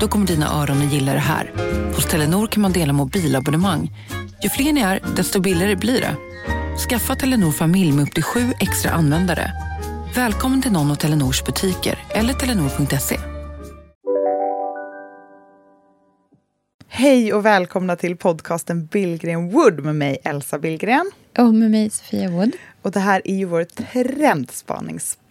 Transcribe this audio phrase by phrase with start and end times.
[0.00, 1.52] Då kommer dina öron att gilla det här.
[1.94, 3.90] Hos Telenor kan man dela mobilabonnemang.
[4.42, 6.16] Ju fler ni är, desto billigare blir det.
[6.88, 9.52] Skaffa Telenor familj med upp till sju extra användare.
[10.14, 13.16] Välkommen till någon av Telenors butiker eller telenor.se.
[16.88, 21.10] Hej och välkomna till podcasten Billgren Wood med mig Elsa Billgren.
[21.38, 22.52] Och med mig Sofia Wood.
[22.82, 25.29] Och det här är ju vår trendspaningspodd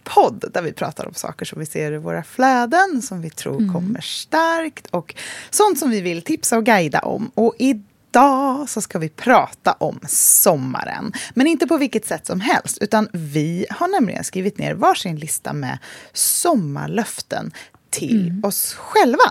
[0.52, 3.72] där vi pratar om saker som vi ser i våra flöden, som vi tror Mm.
[3.72, 5.14] kommer starkt och
[5.50, 7.30] sånt som vi vill tipsa och guida om.
[7.34, 11.12] Och idag så ska vi prata om sommaren.
[11.34, 15.52] Men inte på vilket sätt som helst, utan vi har nämligen skrivit ner varsin lista
[15.52, 15.78] med
[16.12, 17.52] sommarlöften
[17.90, 18.44] till Mm.
[18.44, 19.24] oss själva.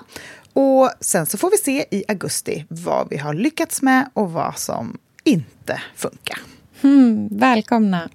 [0.53, 4.57] Och sen så får vi se i augusti vad vi har lyckats med och vad
[4.59, 6.39] som inte funkar.
[6.81, 8.09] Mm, välkomna.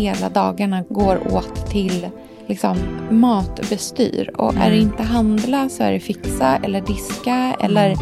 [0.00, 2.08] Hela dagarna går åt till
[2.46, 2.76] liksom,
[3.10, 4.30] matbestyr.
[4.36, 7.96] Och är det inte handla så är det fixa eller diska eller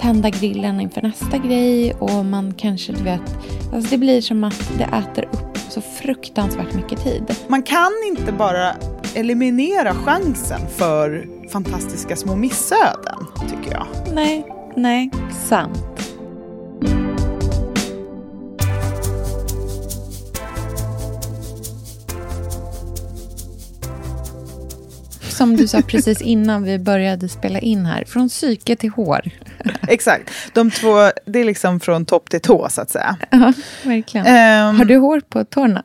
[0.00, 1.94] tända grillen inför nästa grej.
[1.94, 3.36] Och man kanske, du vet,
[3.74, 7.36] alltså det blir som att det äter upp så fruktansvärt mycket tid.
[7.48, 8.72] Man kan inte bara
[9.14, 13.86] eliminera chansen för fantastiska små missöden, tycker jag.
[14.14, 15.10] Nej, nej,
[15.48, 15.95] sant.
[25.36, 29.20] Som du sa precis innan vi började spela in här, från psyke till hår.
[29.88, 30.30] Exakt.
[30.52, 30.94] De två,
[31.26, 33.16] det är liksom från topp till tå, så att säga.
[33.30, 33.52] Ja,
[33.84, 34.26] verkligen.
[34.26, 35.82] Ehm, Har du hår på tårna?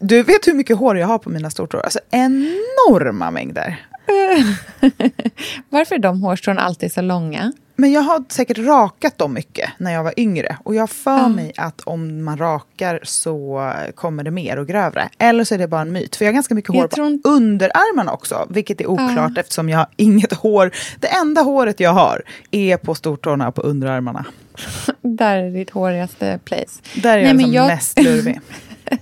[0.00, 1.80] Du vet hur mycket hår jag har på mina stortår?
[1.80, 3.84] Alltså enorma mängder.
[5.68, 7.52] Varför är de hårstrån alltid så långa?
[7.80, 10.56] Men jag har säkert rakat dem mycket när jag var yngre.
[10.64, 11.28] Och jag har för Ja.
[11.28, 15.08] mig att om man rakar så kommer det mer och grövre.
[15.18, 16.16] Eller så är det bara en myt.
[16.16, 18.46] För jag har ganska mycket Jag hår på inte- underarmarna också.
[18.50, 20.70] Vilket är oklart eftersom jag har inget hår.
[21.00, 24.24] Det enda håret jag har är på stortårna och på underarmarna.
[25.02, 26.80] Där är ditt hårigaste place.
[27.02, 28.40] Där är Nej, jag men liksom jag- mest lurvig.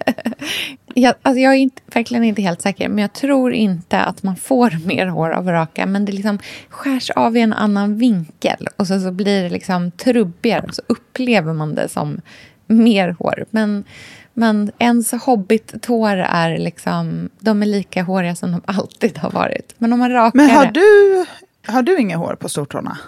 [0.98, 4.36] Jag, alltså jag är inte, verkligen inte helt säker, men jag tror inte att man
[4.36, 5.86] får mer hår av att raka.
[5.86, 6.38] Men det liksom
[6.69, 10.82] skärs av i en annan vinkel och så, så blir det liksom trubbigare och så
[10.86, 12.20] upplever man det som
[12.66, 13.44] mer hår.
[13.50, 13.84] Men,
[14.32, 19.74] men ens hobbit-tår är liksom, de är lika håriga som de alltid har varit.
[19.78, 21.24] Men om man rakar Men har du,
[21.72, 22.98] har du inga hår på stortårna?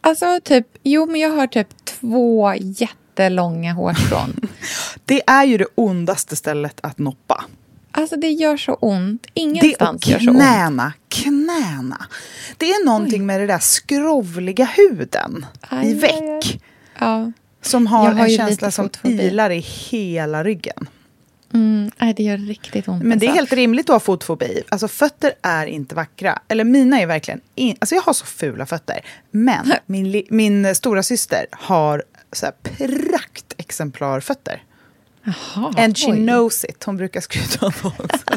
[0.00, 2.54] Alltså typ, jo men jag har typ två
[3.20, 4.40] jättelånga hårstrån.
[5.04, 7.44] Det är ju det ondaste stället att noppa.
[7.92, 9.22] Alltså det gör så ont.
[9.22, 10.38] Det och Ingenstans gör så ont.
[10.38, 12.06] knäna, knäna.
[12.56, 16.60] Det är någonting med det där skrovliga huden Aj, i aj.
[16.98, 17.32] Ja.
[17.62, 20.88] Som har, har en känsla som ilar i hela ryggen.
[21.52, 23.02] Mm, nej, det gör riktigt ont.
[23.02, 23.40] Men det är alltså.
[23.40, 24.62] helt rimligt att ha fotfobi.
[24.68, 26.38] Alltså fötter är inte vackra.
[26.48, 27.40] Eller mina är verkligen...
[27.54, 29.00] In, alltså jag har så fula fötter.
[29.30, 34.62] Men min, min stora syster har så här praktexemplarfötter.
[35.24, 36.16] Jaha, And she oj.
[36.16, 36.84] knows it.
[36.84, 38.18] Hon brukar skryta om dem också.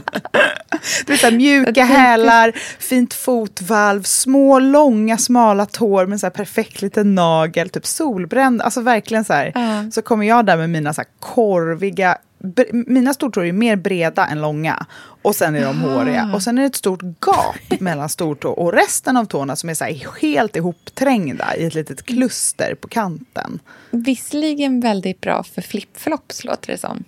[1.06, 7.16] Du vet, mjuka hälar, fint fotvalv, små, långa, smala tår med så här perfekt liten
[7.16, 8.62] nagel, typ solbränd.
[8.62, 9.52] Alltså verkligen så här.
[9.56, 9.92] Ja.
[9.92, 12.18] Så kommer jag där med mina så korviga...
[12.72, 14.86] Mina stortår är mer breda än långa.
[15.22, 16.32] Och sen är de håriga.
[16.34, 19.74] Och sen är det ett stort gap mellan stortå och resten av tårna som är
[19.74, 19.86] så
[20.22, 23.60] helt ihopträngda i ett litet kluster på kanten.
[23.92, 27.04] Visserligen väldigt bra för flipflops, låter det som.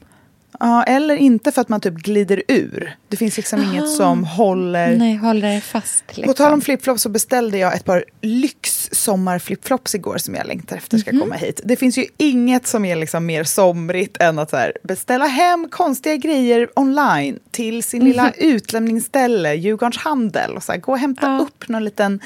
[0.59, 2.95] Ja, eller inte för att man typ glider ur.
[3.07, 4.97] Det finns liksom inget som håller...
[4.97, 6.03] Nej, håller det fast.
[6.07, 6.23] Liksom.
[6.25, 10.75] På tal om flipflops så beställde jag ett par lyx sommarflipflops igår som jag längtar
[10.77, 11.61] efter ska komma hit.
[11.63, 16.15] Det finns ju inget som är liksom mer somrigt än att här, beställa hem konstiga
[16.15, 21.39] grejer online till sin lilla utlämningsställe, Djurgårdens handel och så här, gå och hämta Ja.
[21.39, 22.19] upp någon liten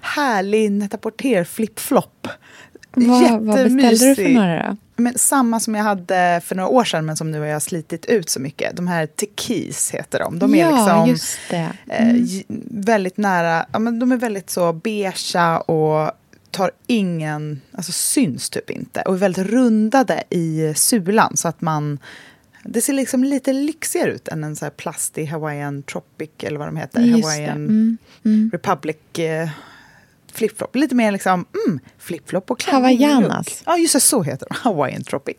[0.00, 2.28] härlig netaporter flipflop.
[2.94, 4.76] vad, vad beställde du för några då?
[4.96, 8.06] Men samma som jag hade för några år sedan men som nu har jag slitit
[8.06, 8.76] ut så mycket.
[8.76, 10.38] De här Tekis heter de.
[10.38, 11.68] De är ja, liksom just det.
[11.88, 12.14] eh,
[12.70, 16.12] väldigt nära, ja, men de är väldigt så beigea och
[16.52, 19.02] tar ingen, alltså syns typ inte.
[19.02, 21.98] Och är väldigt rundade i sulan så att man
[22.64, 26.68] det ser liksom lite lyxigare ut än en så här plastig Hawaiian Tropic eller vad
[26.68, 27.00] de heter.
[27.00, 27.98] Just Hawaiian Mm.
[28.24, 28.50] Mm.
[28.52, 29.48] Republic eh,
[30.32, 30.76] flipflop.
[30.76, 32.82] Lite mer liksom mm, flipflop och klänning.
[32.82, 33.62] Hawaiianas.
[33.66, 34.56] Ja, just det, så heter de.
[34.60, 35.36] Hawaiian Tropic.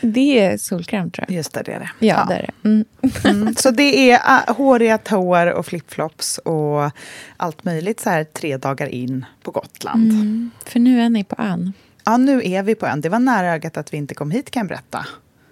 [0.00, 1.36] Det är solkräm tror jag.
[1.36, 2.06] Just det, det är det.
[2.06, 2.68] Ja, det är det.
[2.68, 2.84] Mm.
[3.24, 6.90] Mm, så det är ah, håriga tår och flipflops och
[7.36, 10.12] allt möjligt så här tre dagar in på Gotland.
[10.12, 10.50] Mm.
[10.64, 11.72] För nu är ni på ön.
[12.04, 13.00] Ja, nu är vi på ön.
[13.00, 15.06] Det var nära ögat att vi inte kom hit kan jag berätta.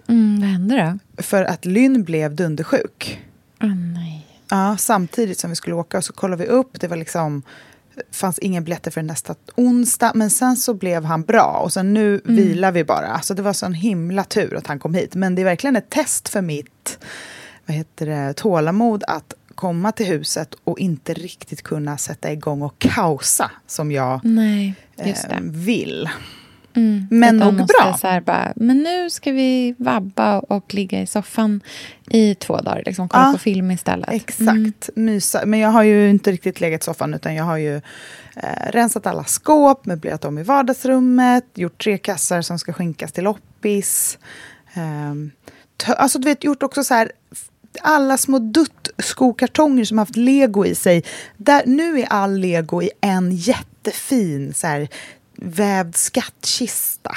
[0.07, 1.23] Mm, vad hände då?
[1.23, 3.21] För att Lynn blev dundersjuk.
[3.63, 4.27] Åh nej.
[4.49, 6.79] Ja, samtidigt som vi skulle åka så kollade vi upp.
[6.79, 7.43] Det var liksom
[8.11, 10.11] fanns inga biljetter för nästa onsdag.
[10.15, 12.35] Men sen så blev han bra och sen nu Mm.
[12.35, 13.21] vilar vi bara.
[13.21, 15.15] Så det var sån himla tur att han kom hit.
[15.15, 16.99] Men det är verkligen ett test för mitt
[17.65, 22.79] vad heter det, tålamod att komma till huset och inte riktigt kunna sätta igång och
[22.79, 24.21] kaosa som jag
[24.97, 26.09] eh, vill.
[26.77, 27.07] Mm.
[27.09, 27.97] men nog bra.
[28.01, 31.61] Så här bara, men nu ska vi vabba och ligga i soffan
[32.09, 32.83] i två dagar.
[32.85, 34.09] Liksom, kolla Ja, på film istället.
[34.11, 34.71] Exakt, Mm.
[34.95, 35.45] mysa.
[35.45, 37.75] Men jag har ju inte riktigt legat i soffan utan jag har ju
[38.35, 43.23] eh, rensat alla skåp, möblerat om i vardagsrummet, gjort tre kassar som ska skänkas till
[43.23, 44.17] loppis.
[45.77, 47.11] Tö- alltså du vet, gjort också så här
[47.81, 51.03] alla små dutt-skokartonger som haft lego i sig.
[51.37, 54.87] Där, nu är all lego i en jättefin så här,
[55.37, 57.11] vävd skattkista.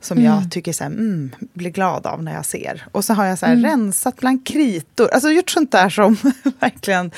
[0.00, 2.86] Som jag tycker så här, mm, blir glad av när jag ser.
[2.92, 5.08] Och så har jag så här, rensat bland kritor.
[5.12, 6.16] Alltså gjort sånt där som
[6.60, 7.10] verkligen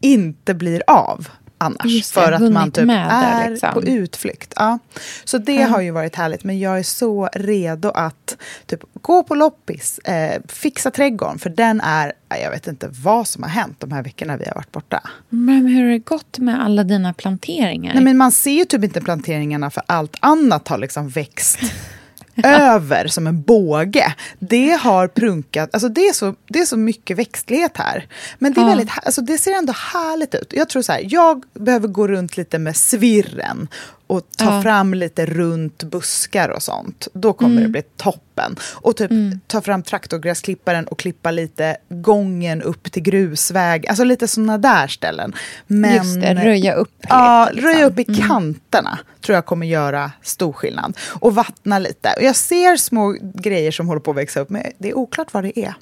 [0.00, 1.28] inte blir av
[1.58, 2.10] annars.
[2.10, 3.72] För att man typ är liksom.
[3.72, 4.54] på utflykt.
[4.56, 4.78] Ja.
[5.24, 6.44] Så det har ju varit härligt.
[6.44, 8.36] Men jag är så redo att
[8.66, 11.38] typ, gå på loppis, eh, fixa trädgården.
[11.38, 12.12] För den är,
[12.42, 15.02] jag vet inte vad som har hänt de här veckorna vi har varit borta.
[15.28, 17.94] Men hur har det gått med alla dina planteringar?
[17.94, 21.58] Nej, men man ser ju typ inte planteringarna för allt annat har liksom växt
[22.44, 24.14] över som en båge.
[24.38, 28.06] Det har prunkat, alltså det är så, det är så mycket växtlighet här.
[28.38, 30.52] Men det, är väldigt, alltså det ser ändå härligt ut.
[30.52, 33.68] Jag tror så här, jag behöver gå runt lite med svirren
[34.14, 34.62] och ta Ja.
[34.62, 37.08] fram lite runt buskar och sånt.
[37.12, 38.56] Då kommer det bli toppen.
[38.72, 39.10] Och typ
[39.46, 43.86] ta fram traktorgräsklipparen och klippa lite gången upp till grusväg.
[43.88, 45.32] Alltså lite såna där ställen.
[45.66, 47.70] Men, Just det, röja upp Ja, liksom.
[47.70, 50.96] röja upp i kanterna tror jag kommer göra stor skillnad.
[51.20, 52.14] Och vattna lite.
[52.16, 55.28] Och jag ser små grejer som håller på att växa upp, men det är oklart
[55.34, 55.74] vad det är.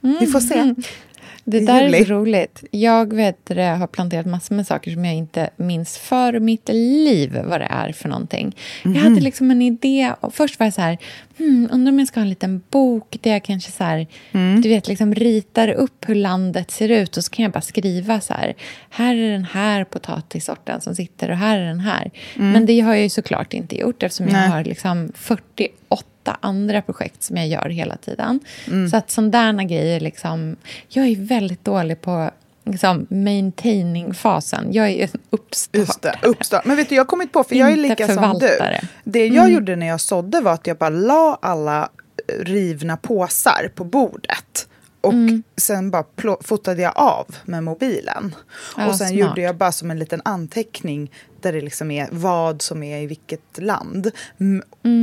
[0.00, 0.74] Vi får se.
[1.50, 1.98] Det där juli.
[1.98, 2.64] är så roligt.
[2.70, 7.38] Jag vet det, har planterat massor med saker som jag inte minns för mitt liv
[7.44, 8.56] vad det är för någonting.
[8.82, 9.02] Jag Mhm.
[9.02, 10.12] hade liksom en idé.
[10.20, 10.98] Och först var jag så här,
[11.38, 14.60] hmm, undrar om jag ska ha en liten bok där jag kanske så här, Mm.
[14.60, 18.20] du vet, liksom ritar upp hur landet ser ut och så kan jag bara skriva
[18.20, 18.54] så här,
[18.90, 22.10] här är den här potatissorten som sitter och här är den här.
[22.34, 24.48] Men det har jag ju såklart inte gjort eftersom jag Mm.
[24.48, 24.56] Nej.
[24.58, 26.04] har liksom 48
[26.40, 28.40] andra projekt som jag gör hela tiden.
[28.66, 28.88] Mm.
[28.88, 30.56] Så att sådana grejer, liksom,
[30.88, 32.30] jag är väldigt dålig på
[32.64, 34.72] liksom, maintaining-fasen.
[34.72, 36.18] Jag är en uppstartare.
[36.22, 36.64] Uppstart.
[36.64, 38.14] Men vet du, jag har kommit på, för jag är lika som du.
[38.14, 38.80] förvaltare.
[39.04, 41.88] Det jag gjorde när jag sådde var att jag bara la alla
[42.40, 44.68] rivna påsar på bordet.
[45.08, 46.04] Och sen bara
[46.40, 48.34] fotade jag av med mobilen.
[48.76, 49.20] Ja, och sen smart.
[49.20, 53.06] gjorde jag bara som en liten anteckning där det liksom är vad som är i
[53.06, 54.10] vilket land.
[54.40, 54.62] M-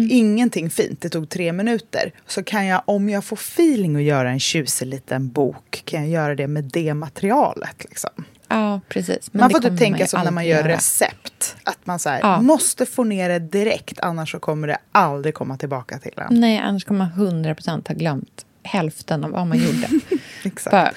[0.10, 2.12] Ingenting fint, det tog tre minuter.
[2.28, 6.10] Så kan jag, om jag får feeling att göra en tjusig liten bok, kan jag
[6.10, 7.76] göra det med det materialet.
[7.90, 8.10] Liksom.
[8.48, 9.30] Ja, precis.
[9.34, 10.68] Men man får typ tänka som när man gör göra.
[10.68, 11.56] recept.
[11.64, 12.42] Att man så här, Ja.
[12.42, 16.40] måste få ner det direkt, annars så kommer det aldrig komma tillbaka till en.
[16.40, 19.90] Nej, annars kommer man 100% ha glömt hälften av vad man gjorde.
[20.44, 20.72] Exakt.
[20.72, 20.92] Bara,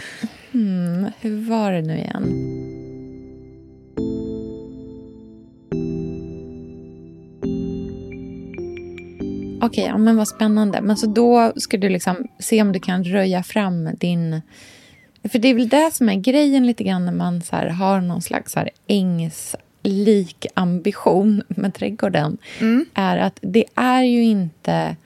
[0.53, 2.55] hmm, hur var det nu igen?
[9.61, 10.81] Okej, ja, men vad spännande.
[10.81, 14.43] Men så då ska du liksom se om du kan röja fram din...
[15.29, 18.01] För det är väl det som är grejen lite grann när man så här har
[18.01, 22.39] någon slags så här ängslik ambition med trädgården.
[22.95, 24.97] Är att det är ju inte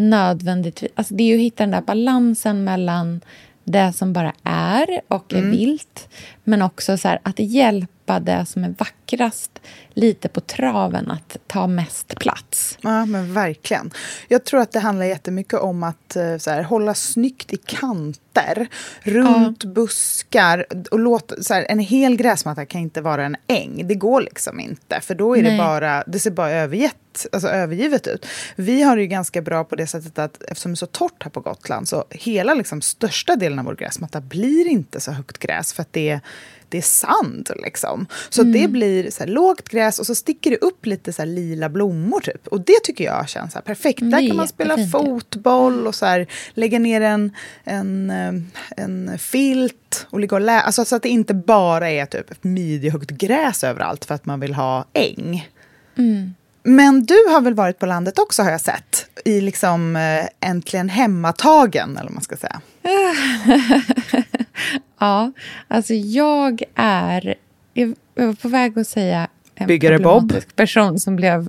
[0.00, 0.90] nödvändigtvis...
[0.94, 3.20] Alltså det är ju att hitta den där balansen mellan
[3.64, 6.08] det som bara är och är vilt
[6.44, 9.60] men också så här, att hjälpa det som är vackrast
[9.94, 12.78] lite på traven att ta mest plats.
[12.80, 13.90] Ja, men verkligen.
[14.28, 18.68] Jag tror att det handlar jättemycket om att eh, så här, hålla snyggt i kanter,
[19.02, 20.66] runt buskar.
[20.90, 23.88] Och låta, så här, en hel gräsmatta kan inte vara en äng.
[23.88, 25.00] Det går liksom inte.
[25.00, 28.26] För då är det bara, det ser bara övergett, alltså övergivet ut.
[28.56, 31.22] Vi har det ju ganska bra på det sättet att eftersom det är så torrt
[31.22, 35.38] här på Gotland så hela liksom, största delen av vår gräsmatta blir inte så högt
[35.38, 36.20] gräs för att det är
[36.70, 38.06] det är sand liksom.
[38.28, 41.26] Så det blir så här, lågt gräs och så sticker det upp lite så här,
[41.26, 42.46] lila blommor typ.
[42.46, 44.00] Och det tycker jag känns så här, perfekt.
[44.00, 47.32] Mm, Där kan man spela fotboll och så här, lägga ner en,
[47.64, 48.32] en, eh,
[48.84, 53.10] en filt och ligga och lä- alltså, så att det inte bara är typ midjehögt
[53.10, 55.48] gräs överallt för att man vill ha äng.
[55.98, 56.34] Mm.
[56.62, 59.06] Men du har väl varit på landet också har jag sett?
[59.24, 62.60] I liksom eh, Äntligen hemmatagen, eller vad man ska säga.
[64.98, 65.32] Ja,
[65.68, 67.34] alltså jag är...
[67.74, 70.04] Jag var på väg att säga en Byggare Bob.
[70.04, 71.48] problematisk person som blev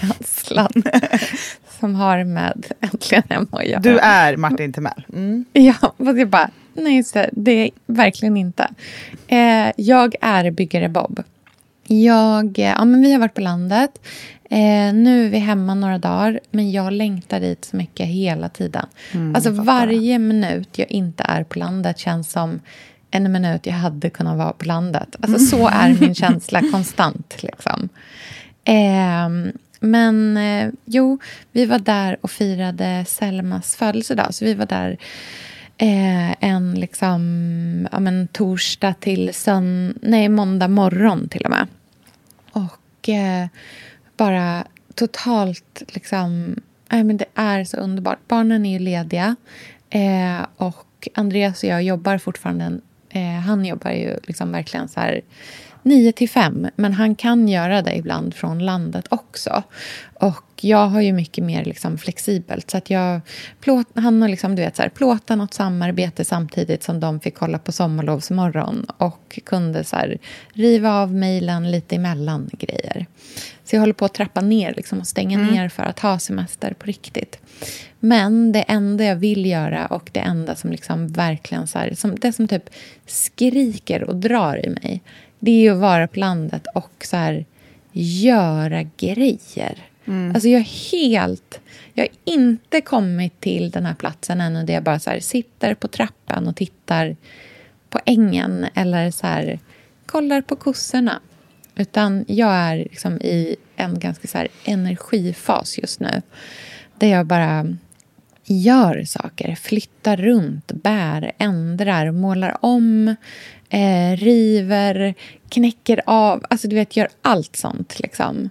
[0.00, 0.88] kanslad.
[1.80, 3.80] som har med Äntligen hemma att göra.
[3.80, 5.04] Du är Martin Timell.
[5.12, 5.44] Mm.
[5.52, 8.68] Ja, fast jag bara, nej just det, det är verkligen inte.
[9.26, 11.22] Eh, jag är byggare Bob.
[11.86, 13.98] Jag, ja, men vi har varit på landet.
[14.50, 18.86] Eh, nu är vi hemma några dagar, men jag längtar dit så mycket hela tiden.
[19.34, 22.60] alltså varje minut jag inte är på landet känns som
[23.10, 25.16] en minut jag hade kunnat vara på landet.
[25.20, 27.42] Alltså så är min känsla konstant.
[27.42, 27.88] Liksom.
[28.64, 31.18] Eh, men eh, jo,
[31.52, 34.34] vi var där och firade Selmas födelsedag.
[34.34, 34.98] Så vi var där
[35.76, 41.66] eh, en liksom, ja, men, torsdag till sön nej, måndag morgon till och med.
[42.52, 43.46] Och eh,
[44.18, 46.56] bara totalt liksom...
[46.90, 48.18] Nej, men det är så underbart.
[48.28, 49.36] Barnen är ju lediga.
[49.90, 52.80] Eh, och Andreas och jag jobbar fortfarande...
[53.10, 55.20] Eh, han jobbar ju liksom verkligen så här
[55.82, 56.66] 9 till 5.
[56.76, 59.62] Men han kan göra det ibland från landet också.
[60.14, 62.70] Och jag har ju mycket mer liksom flexibelt.
[62.70, 63.20] Så att jag
[63.60, 67.34] plåt, han har liksom, du vet, så här, plåta något samarbete samtidigt som de fick
[67.34, 68.86] kolla på Sommarlovsmorgon.
[68.98, 70.18] Och kunde så här,
[70.52, 73.06] riva av mejlen lite emellan grejer.
[73.70, 76.74] Så jag håller på att trappa ner liksom, och stänga ner för att ha semester
[76.78, 77.38] på riktigt.
[78.00, 82.14] Men det enda jag vill göra och det enda som liksom verkligen så här, som,
[82.14, 82.70] det som typ
[83.06, 85.02] skriker och drar i mig
[85.38, 87.44] det är ju att vara på landet och så här,
[87.92, 89.78] göra grejer.
[90.34, 91.60] Alltså jag är helt...
[91.94, 95.74] Jag har inte kommit till den här platsen ännu där jag bara så här, sitter
[95.74, 97.16] på trappan och tittar
[97.90, 99.58] på ängen eller så här,
[100.06, 101.20] kollar på kossorna.
[101.78, 106.22] Utan jag är liksom i en ganska så här energifas just nu.
[106.98, 107.76] Där jag bara
[108.44, 113.16] gör saker, flyttar runt, bär, ändrar, målar om,
[113.68, 115.14] eh, river,
[115.48, 116.44] knäcker av.
[116.50, 118.50] Alltså du vet, gör allt sånt liksom.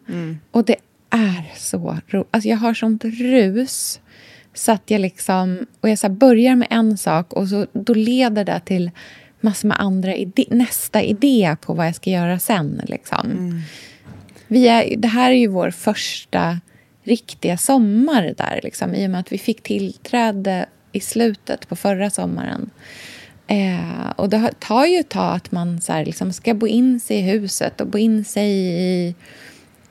[0.52, 0.76] Och det
[1.10, 2.28] är så roligt.
[2.32, 4.00] Alltså jag har sånt rus.
[4.54, 8.44] Så att jag liksom, och jag så börjar med en sak och så, då leder
[8.44, 8.92] det till
[9.40, 12.82] massor med andra ide nästa idé på vad jag ska göra sen.
[12.88, 13.62] Liksom.
[14.48, 16.60] Vi är, det här är ju vår första
[17.04, 22.10] riktiga sommar där, liksom, i och med att vi fick tillträde i slutet på förra
[22.10, 22.70] sommaren.
[23.48, 27.00] Eh, och det tar ju ett tag att man så här, liksom, ska bo in
[27.00, 28.52] sig i huset och bo in sig
[28.82, 29.16] i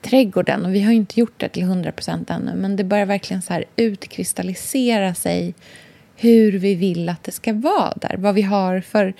[0.01, 0.65] trädgården.
[0.65, 3.41] Och vi har ju inte gjort det till 100 procent ännu, men det börjar verkligen
[3.41, 5.53] så här utkristallisera sig
[6.17, 8.15] hur vi vill att det ska vara där.
[8.17, 9.13] Vad vi har för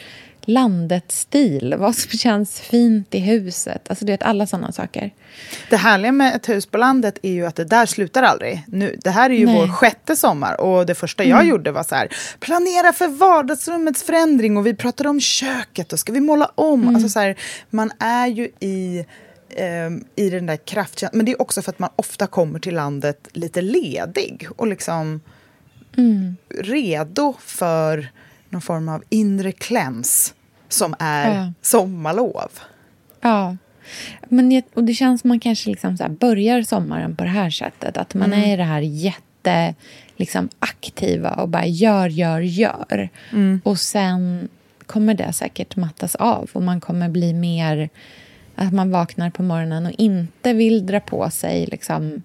[0.48, 3.90] landet-stil, vad som känns fint i huset.
[3.90, 5.14] Alltså du vet, alla sådana saker.
[5.70, 8.64] Det härliga med ett hus på landet är ju att det där slutar aldrig.
[8.68, 9.56] Nu, det här är ju Nej.
[9.56, 14.58] vår sjätte sommar och det första jag gjorde var så här, planera för vardagsrummets förändring
[14.58, 16.96] och vi pratade om köket och ska vi måla om?
[16.96, 17.36] Alltså så här,
[17.70, 19.06] man är ju i
[19.56, 21.18] ehm, i den där kraftkänslan.
[21.18, 25.22] Men det är också för att man ofta kommer till landet lite ledig och liksom
[26.50, 28.10] redo för
[28.50, 30.34] någon form av inre kläns
[30.70, 31.54] som är Ja.
[31.62, 32.52] sommarlov.
[33.22, 33.58] Ja.
[34.30, 37.98] Men, och det känns som man kanske liksom så börjar sommaren på det här sättet.
[37.98, 39.76] Att man är i det här jätte
[40.16, 43.10] liksom, aktiva och bara gör, gör, gör.
[43.64, 44.48] Och sen
[44.86, 47.90] kommer det säkert mattas av och man kommer bli mer...
[48.60, 52.24] Att man vaknar på morgonen och inte vill dra på sig liksom,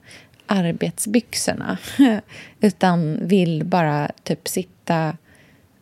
[0.53, 1.79] arbetsbyxorna
[2.61, 5.17] utan vill bara typ sitta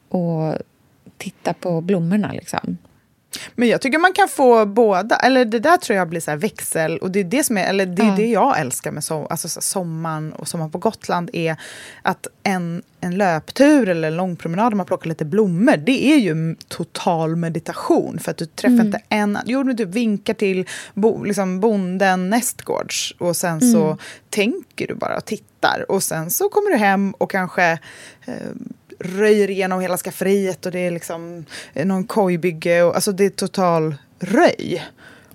[0.09, 0.55] och
[1.19, 2.33] titta på blommorna.
[2.33, 2.79] Liksom.
[3.55, 5.17] Men jag tycker man kan få båda.
[5.17, 6.99] Eller det där tror jag blir så här växel.
[6.99, 8.15] Och det är det som är, eller det, är Ja.
[8.17, 11.57] det jag älskar med so alltså så sommaren och sommaren på Gotland är
[12.03, 16.17] att en, en löptur eller en lång promenad där man plockar lite blommor, det är
[16.17, 18.19] ju total meditation.
[18.19, 19.39] För att du träffar inte en...
[19.45, 23.99] Jo, du vinkar till bo, liksom bonden nästgårds och sen så
[24.31, 25.85] tänker du bara och tittar.
[25.89, 27.79] Och sen så kommer du hem och kanske
[28.27, 28.35] eh,
[29.01, 31.45] röjer igenom hela skafferiet och det är liksom
[31.85, 32.83] någon kojbygge.
[32.83, 34.85] Och, alltså det är total röj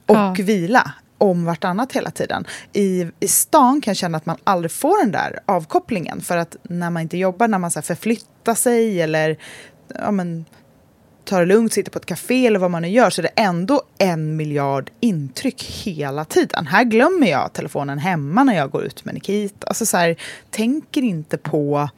[0.06, 0.36] och Ja.
[0.40, 2.48] vila om vartannat hela tiden.
[2.74, 6.56] I, I stan kan jag känna att man aldrig får den där avkopplingen för att
[6.64, 9.38] när man inte jobbar, när man så förflyttar sig eller
[9.88, 10.46] ja, men,
[11.26, 13.42] tar det lugnt, sitter på ett café eller vad man nu gör så är det
[13.42, 16.68] ändå en miljard intryck hela tiden.
[16.68, 19.68] Här glömmer jag telefonen hemma när jag går ut med Nikita.
[19.68, 20.16] Alltså så här,
[20.52, 21.90] tänker inte på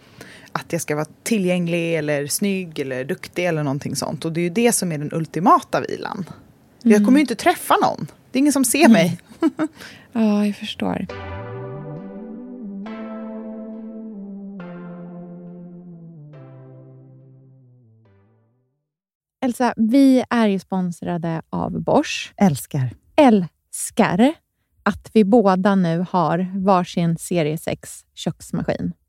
[0.57, 4.25] att jag ska vara tillgänglig eller snygg eller duktig eller någonting sånt.
[4.25, 6.29] Och det är ju det som är den ultimata vilan.
[6.83, 7.05] Jag Mm.
[7.05, 8.07] kommer ju inte träffa någon.
[8.31, 9.19] Det är ingen som ser mig.
[10.11, 11.05] Ja, jag förstår.
[19.45, 22.33] Elsa, vi är ju sponsrade av Bosch.
[22.37, 22.89] Älskar.
[23.15, 24.33] Älskar
[24.83, 28.93] att vi båda nu har varsin serie 6 köksmaskin.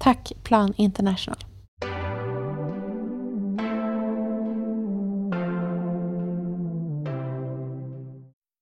[0.00, 1.44] Tack Plan International.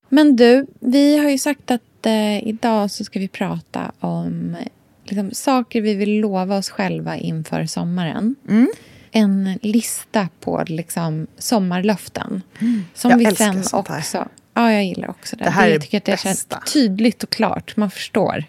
[0.09, 4.57] Men du, vi har ju sagt att eh, idag så ska vi prata om
[5.05, 8.35] liksom, saker vi vill lova oss själva inför sommaren.
[8.49, 8.69] Mm.
[9.11, 12.43] En lista på liksom, sommarlöften.
[12.61, 12.85] Mm.
[12.95, 13.99] Som jag vi älskar sen sånt här.
[13.99, 14.29] också...
[14.55, 15.45] Ja, jag gillar också det.
[15.45, 16.29] Det här det, är tycker att det bästa.
[16.29, 17.77] känns tydligt och klart.
[17.77, 18.45] Man förstår.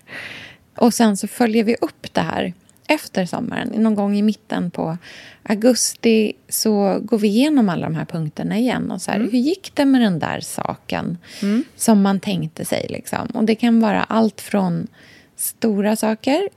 [0.76, 2.54] Och sen så följer vi upp det här
[2.90, 3.68] efter sommaren.
[3.68, 4.98] Någon gång i mitten på
[5.44, 8.92] augusti så går vi igenom alla de här punkterna igen.
[8.92, 9.32] Och så här, mm.
[9.32, 11.64] Hur gick det med den där saken mm.
[11.76, 12.86] som man tänkte sig?
[12.90, 13.28] Liksom?
[13.28, 14.88] Och Det kan vara allt från
[15.36, 16.50] stora saker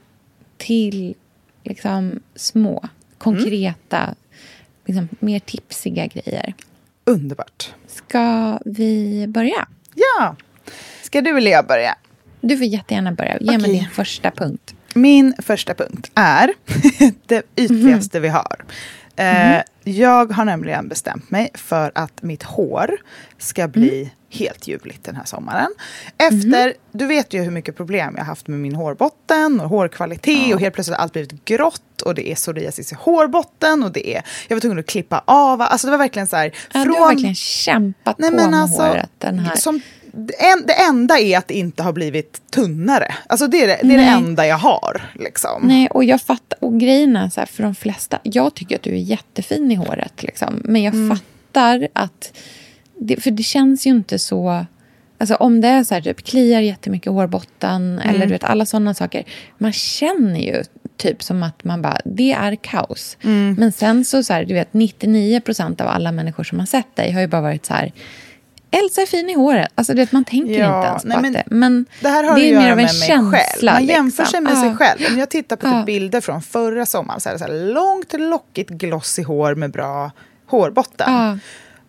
[0.57, 1.15] till
[1.65, 4.17] liksom, små, konkreta, mm.
[4.85, 6.55] liksom, mer tipsiga grejer.
[7.05, 7.75] Underbart.
[7.87, 9.69] Ska vi börja?
[9.95, 10.37] Ja!
[11.03, 11.95] Ska du eller jag börja?
[12.41, 13.39] Du får jättegärna börja.
[13.41, 13.59] Ge okay.
[13.59, 14.75] mig din första punkt.
[14.95, 16.51] Min första punkt är
[17.27, 18.23] det ytligaste mm.
[18.23, 18.65] vi har.
[19.17, 19.63] Mm.
[19.85, 22.97] jag har nämligen bestämt mig för att mitt hår
[23.39, 24.11] ska bli mm.
[24.31, 25.71] helt ljuvligt den här sommaren.
[26.19, 26.73] Efter, mm.
[26.93, 30.55] du vet ju hur mycket problem jag har haft med min hårbotten och hårkvalitet ja.
[30.55, 34.17] och helt plötsligt har allt blivit grått och det är psoriasis i hårbotten och det
[34.17, 36.53] är, jag var tvungen att klippa av, alltså det var verkligen så här.
[36.73, 39.57] Ja, från, du har verkligen kämpat nej, på med alltså, håret den här.
[39.57, 39.81] Som,
[40.13, 43.15] det, enda är att det inte har blivit tunnare.
[43.27, 45.03] Alltså det är det, det, är det enda jag har.
[45.15, 45.63] Liksom.
[45.63, 46.65] Nej, och jag fattar.
[46.65, 48.19] Och grejen är så här, för de flesta.
[48.23, 50.23] Jag tycker att du är jättefin i håret.
[50.23, 51.17] Liksom, men jag mm.
[51.17, 52.39] fattar att...
[52.99, 54.67] Det, för det känns ju inte så...
[55.19, 58.09] Alltså om det är så här, typ kliar jättemycket i hårbotten mm.
[58.09, 59.25] eller du vet alla sådana saker.
[59.59, 60.63] Man känner ju
[60.97, 63.17] typ som att man bara, det är kaos.
[63.23, 63.55] Mm.
[63.59, 66.97] Men sen så, så här, du vet 99 procent av alla människor som har sett
[66.97, 67.93] dig har ju bara varit så här
[68.73, 69.73] Elsa är fin i håret.
[69.75, 71.45] Alltså, det, man tänker ja, inte ens på nej, men, det.
[71.47, 73.39] Men det här har det är mer av en känsla.
[73.39, 73.73] Själv.
[73.73, 74.69] Man jämför sig med liksom.
[74.69, 75.13] sig själv.
[75.13, 78.13] Om jag tittar på typ bilder från förra sommaren så är det så här långt,
[78.13, 80.11] lockigt, glossy hår med bra
[80.47, 81.41] hårbotten.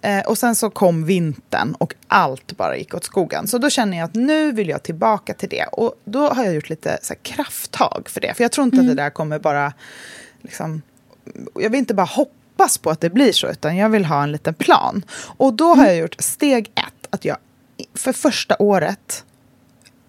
[0.01, 3.47] Eh, och sen så kom vintern och allt bara gick åt skogen.
[3.47, 5.65] Så då känner jag att nu vill jag tillbaka till det.
[5.65, 8.33] Och då har jag gjort lite så här, krafttag för det.
[8.33, 8.89] För jag tror inte mm.
[8.89, 9.73] att det där kommer bara...
[10.41, 10.81] Liksom,
[11.55, 14.23] jag vill inte bara hoppa hoppas på att det blir så, utan jag vill ha
[14.23, 15.05] en liten plan.
[15.37, 17.37] Och då har jag gjort steg ett, att jag
[17.93, 19.25] för första året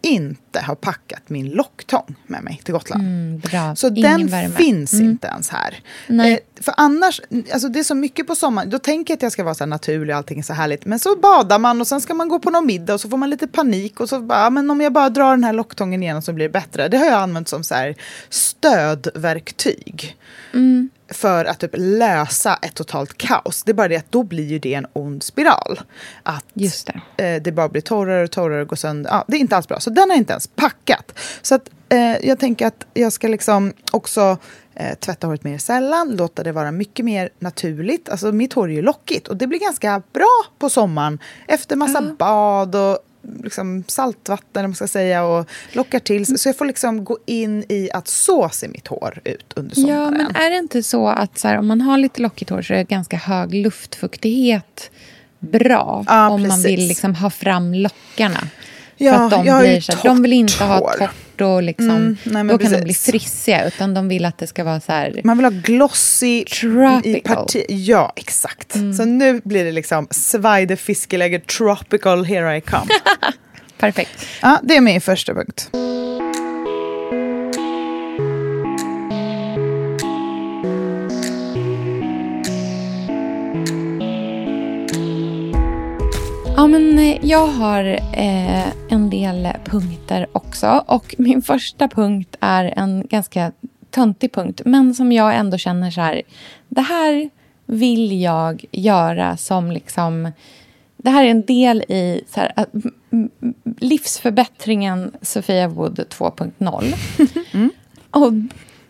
[0.03, 3.03] inte har packat min locktång med mig till Gotland.
[3.03, 4.55] Mm, så Ingen den värme.
[4.55, 5.07] finns mm.
[5.07, 5.81] inte ens här.
[6.09, 7.21] Eh, för annars,
[7.53, 9.67] alltså det är så mycket på sommaren, då tänker jag att jag ska vara så
[9.67, 10.85] naturlig och allting är så härligt.
[10.87, 13.17] Men så badar man och sen ska man gå på någon middag och så får
[13.17, 16.23] man lite panik och så bara, men om jag bara drar den här locktången igenom
[16.23, 16.89] så blir det bättre.
[16.89, 17.97] Det har jag använt som så här
[18.29, 20.17] stödverktyg.
[20.55, 23.63] Mm för att typ lösa ett totalt kaos.
[23.63, 25.81] Det är bara det att då blir ju det en ond spiral.
[26.23, 27.25] Att det.
[27.25, 29.11] Eh, det bara blir torrare och torrare och går sönder.
[29.11, 29.81] Ja, det är inte alls bra.
[29.81, 31.19] Så den har jag inte ens packat.
[31.43, 34.39] Så att, eh, jag tänker att jag ska liksom också
[34.75, 38.09] eh, tvätta håret mer sällan, låta det vara mycket mer naturligt.
[38.09, 42.03] Alltså mitt hår är ju lockigt och det blir ganska bra på sommaren efter massa
[42.03, 42.13] uh.
[42.13, 42.99] bad och
[43.43, 46.39] liksom saltvatten man ska säga, och lockar till.
[46.39, 50.03] Så jag får liksom gå in i att så ser mitt hår ut under sommaren.
[50.03, 52.63] Ja, men är det inte så att så här, om man har lite lockigt hår
[52.63, 54.91] så är det ganska hög luftfuktighet
[55.39, 56.57] bra ja, om precis.
[56.57, 58.41] man vill liksom ha fram lockarna?
[58.97, 62.17] Ja, för att de, jag blir så de vill inte ha torrt och liksom, Mm,
[62.25, 63.07] nej, då kan de bli precis.
[63.07, 63.67] frissiga.
[63.67, 65.21] Utan de vill att det ska vara så här...
[65.25, 67.37] Man vill ha glossy i Tropical.
[67.37, 67.65] parti.
[67.69, 68.73] Ja, exakt.
[68.97, 72.87] Så nu blir det liksom svajde fiskeläger tropical, here I come.
[73.79, 74.27] Perfekt.
[74.43, 75.71] ja, det är min första punkt.
[86.57, 90.85] Ja, men eh, jag har eh, en del punkter också.
[90.87, 93.53] Och min första punkt är en ganska
[93.91, 96.23] töntig punkt, men som jag ändå känner så här.
[96.69, 97.31] Det här
[97.67, 100.33] vill jag göra som liksom...
[100.97, 102.67] Det här är en del i så här,
[103.79, 107.71] livsförbättringen Sofia Wood 2.0.
[108.11, 108.33] Och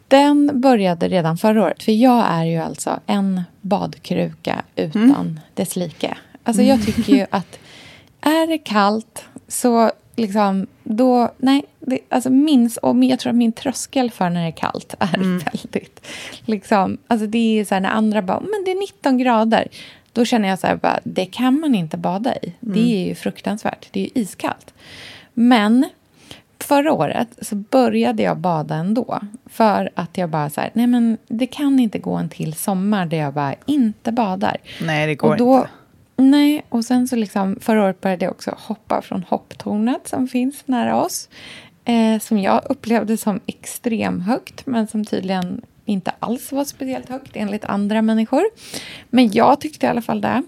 [0.09, 1.83] den började redan förra året.
[1.83, 6.17] För jag är ju alltså en badkruka utan dess like.
[6.45, 7.59] Alltså jag tycker ju att
[8.21, 13.53] är det kallt så liksom då, nej, det, alltså minns, och jag tror att min
[13.53, 16.07] tröskel för när det är kallt är väldigt,
[16.45, 19.69] liksom, alltså det är så här när andra bara, men det är 19 grader.
[20.13, 22.53] Då känner jag så här, bara, det kan man inte bada i.
[22.61, 24.75] Det är ju fruktansvärt, det är ju iskallt.
[25.35, 25.85] Men
[26.59, 29.21] förra året så började jag bada ändå.
[29.47, 33.07] För att jag bara så här, nej men det kan inte gå en till sommar
[33.07, 34.57] där jag bara inte badar.
[34.83, 35.69] Nej, det går och då, inte.
[36.17, 40.63] Nej, och sen så liksom förra året började jag också hoppa från hopptornet som finns
[40.67, 41.29] nära oss.
[41.85, 47.65] Eh, som jag upplevde som extremhögt, men som tydligen inte alls var speciellt högt enligt
[47.65, 48.43] andra människor.
[49.11, 50.43] Men jag tyckte i alla fall det.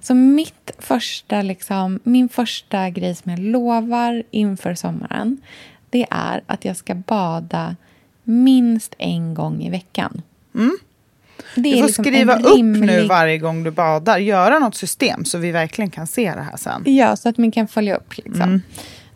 [0.00, 5.40] Så mitt första, liksom, min första grej som jag lovar inför sommaren
[5.90, 7.76] det är att jag ska bada
[8.24, 10.22] minst en gång i veckan.
[10.54, 10.78] Mm.
[11.54, 11.60] Det.
[11.62, 14.18] Du får liksom skriva upp rimlig- nu varje gång du badar.
[14.18, 16.82] Göra något system så vi verkligen kan se det här sen.
[16.86, 18.16] Ja, så att man kan följa upp.
[18.16, 18.42] Liksom.
[18.42, 18.62] Mm.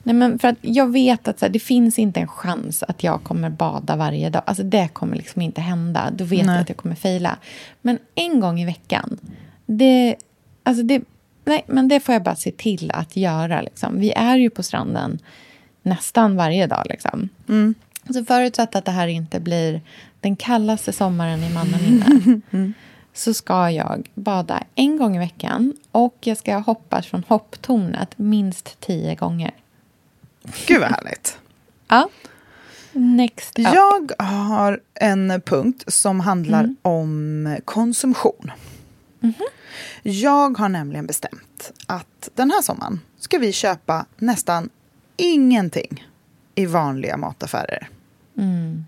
[0.03, 3.05] Nej, men för att jag vet att så här, det finns inte en chans att
[3.05, 4.43] jag kommer bada varje dag.
[4.47, 6.11] Alltså Det kommer liksom inte hända.
[6.13, 6.55] Då vet Nej.
[6.55, 7.37] jag att jag kommer fejla.
[7.83, 9.19] Men en gång i veckan,
[9.67, 10.17] det,
[10.63, 11.03] alltså det,
[11.45, 13.61] nej, men det får jag bara se till att göra.
[13.63, 14.01] Liksom.
[14.01, 15.19] Vi är ju på stranden
[15.83, 16.87] nästan varje dag.
[16.91, 17.29] Liksom.
[17.49, 17.75] Mm.
[18.13, 19.81] Så förutsatt att det här inte blir
[20.25, 22.41] den kallaste sommaren i mannaminne
[23.13, 28.81] så ska jag bada en gång i veckan och jag ska hoppa från hopptornet minst
[28.81, 29.55] tio gånger.
[30.67, 31.39] Gud vad härligt.
[31.89, 32.09] Ja.
[32.93, 33.67] Next up.
[33.75, 36.77] Jag har en punkt som handlar Mm.
[36.83, 38.51] om konsumtion.
[39.21, 39.35] Mhm.
[40.03, 44.69] Jag har nämligen bestämt att den här sommaren ska vi köpa nästan
[45.17, 46.07] ingenting
[46.55, 47.89] i vanliga mataffärer.
[48.39, 48.85] Mm.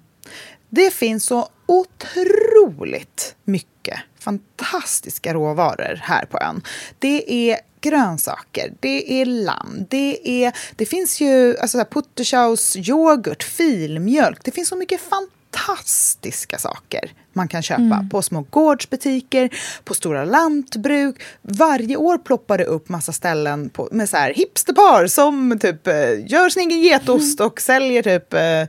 [0.77, 6.63] Det finns så otroligt mycket fantastiska råvaror här på ön.
[6.99, 14.45] Det är grönsaker, det är lamm, det, är, det finns ju alltså, putterschaus, yoghurt, filmjölk.
[14.45, 19.51] Det finns så mycket fantastiskt fantastiska saker man kan köpa på små gårdsbutiker,
[19.85, 21.23] på stora lantbruk.
[21.43, 25.95] Varje år ploppar det upp massa ställen på, med så här hipsterpar som typ eh,
[26.27, 28.67] gör sin egen getost och säljer typ eh, eh,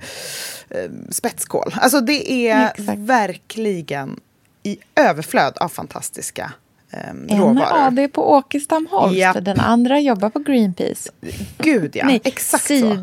[1.10, 1.76] spetskål.
[1.76, 3.00] Alltså det är Exakt.
[3.00, 4.19] verkligen
[4.63, 6.52] i överflöd av fantastiska
[6.91, 7.88] eh, En råvaror.
[7.88, 9.45] AD på Åkestam Holst, Japp.
[9.45, 11.10] den andra jobbar på Greenpeace.
[11.58, 12.95] Gud ja, Nej, exakt så.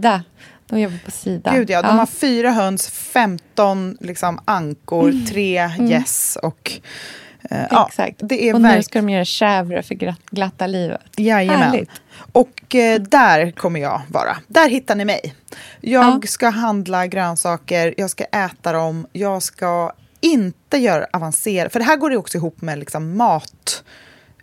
[0.74, 1.52] De jobbar på Sida.
[1.54, 6.72] Gud ja, de har fyra höns, 15 liksom, ankor, tre gäss och...
[7.50, 8.16] eh, ja, Exakt.
[8.18, 11.00] det är och nu ska de göra chèvre för glatt, glatta livet.
[11.16, 11.62] Jajamän.
[11.62, 11.90] Härligt.
[12.32, 14.37] Och eh, där kommer jag vara.
[14.46, 15.34] Där hittar ni mig.
[15.80, 16.20] Jag Ja.
[16.28, 21.72] ska handla grönsaker, jag ska äta dem, jag ska inte göra avancerat...
[21.72, 23.84] För det här går ju också ihop med liksom mat,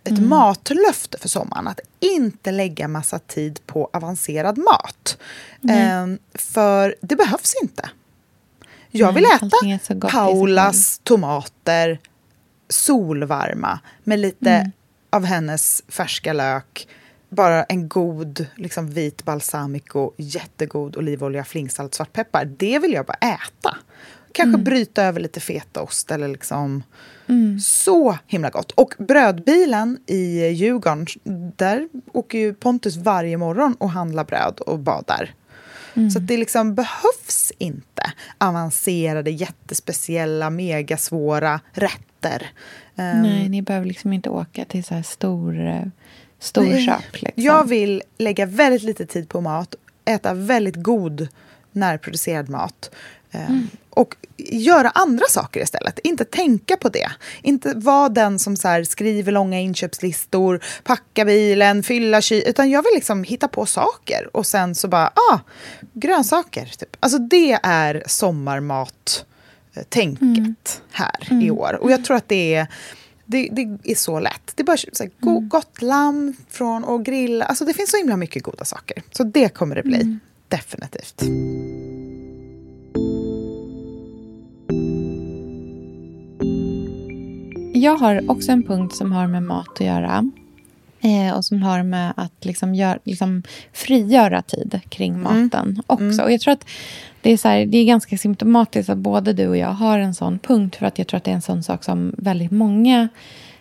[0.04, 0.28] ett Mm.
[0.28, 1.68] matlöfte för sommaren.
[1.68, 5.18] Att inte lägga massa tid på avancerad mat.
[5.70, 7.90] Ehm, för det behövs inte.
[8.90, 9.24] Jag vill
[9.62, 11.98] Nej, äta Paulas tomater
[12.68, 14.72] solvarma med lite Mm.
[15.10, 16.88] av hennes färska lök.
[17.28, 22.44] Bara en god liksom, vit balsamico, jättegod olivolja, flingsalt, svartpeppar.
[22.44, 23.76] Det vill jag bara äta.
[24.34, 24.64] Kanske Mm.
[24.64, 26.82] bryta över lite fetaost eller liksom...
[27.62, 28.70] Så himla gott.
[28.72, 31.06] Och brödbilen i Djurgården,
[31.56, 35.34] där åker ju Pontus varje morgon och handlar bröd och badar.
[36.12, 42.50] Så att det liksom behövs inte avancerade, jättespeciella, megasvåra rätter.
[42.96, 45.82] Ehm, Nej, ni behöver liksom inte åka till så här stor, eh,
[46.38, 47.12] storköp.
[47.12, 47.42] Liksom.
[47.42, 51.28] Jag vill lägga väldigt lite tid på mat, äta väldigt god
[51.72, 52.90] närproducerad mat.
[53.32, 53.48] Eh,
[53.90, 55.98] Och göra andra saker istället.
[55.98, 57.10] Inte tänka på det.
[57.42, 62.42] Inte vara den som så skriver långa inköpslistor, packa bilen, fylla kyl.
[62.46, 64.36] Utan jag vill liksom hitta på saker.
[64.36, 65.38] Och sen så bara, ah,
[65.92, 66.72] grönsaker.
[66.78, 66.96] Typ.
[67.00, 71.78] Alltså det är sommarmat-tänket här i år.
[71.80, 72.66] Och jag tror att det är
[73.26, 74.52] det, det är så lätt.
[74.54, 77.44] Det är bara så här, go, gott lamm från och grilla.
[77.44, 79.02] Alltså det finns så himla mycket goda saker.
[79.12, 80.18] Så det kommer det bli.
[80.48, 81.22] Definitivt.
[87.74, 90.30] Jag har också en punkt som har med mat att göra.
[91.00, 96.22] Eh, och som har med att liksom gör, liksom frigöra tid kring maten också.
[96.22, 96.66] Och jag tror att
[97.20, 100.14] det är, så här, det är ganska symptomatiskt att både du och jag har en
[100.14, 100.76] sån punkt.
[100.76, 103.08] För att jag tror att det är en sån sak som väldigt många...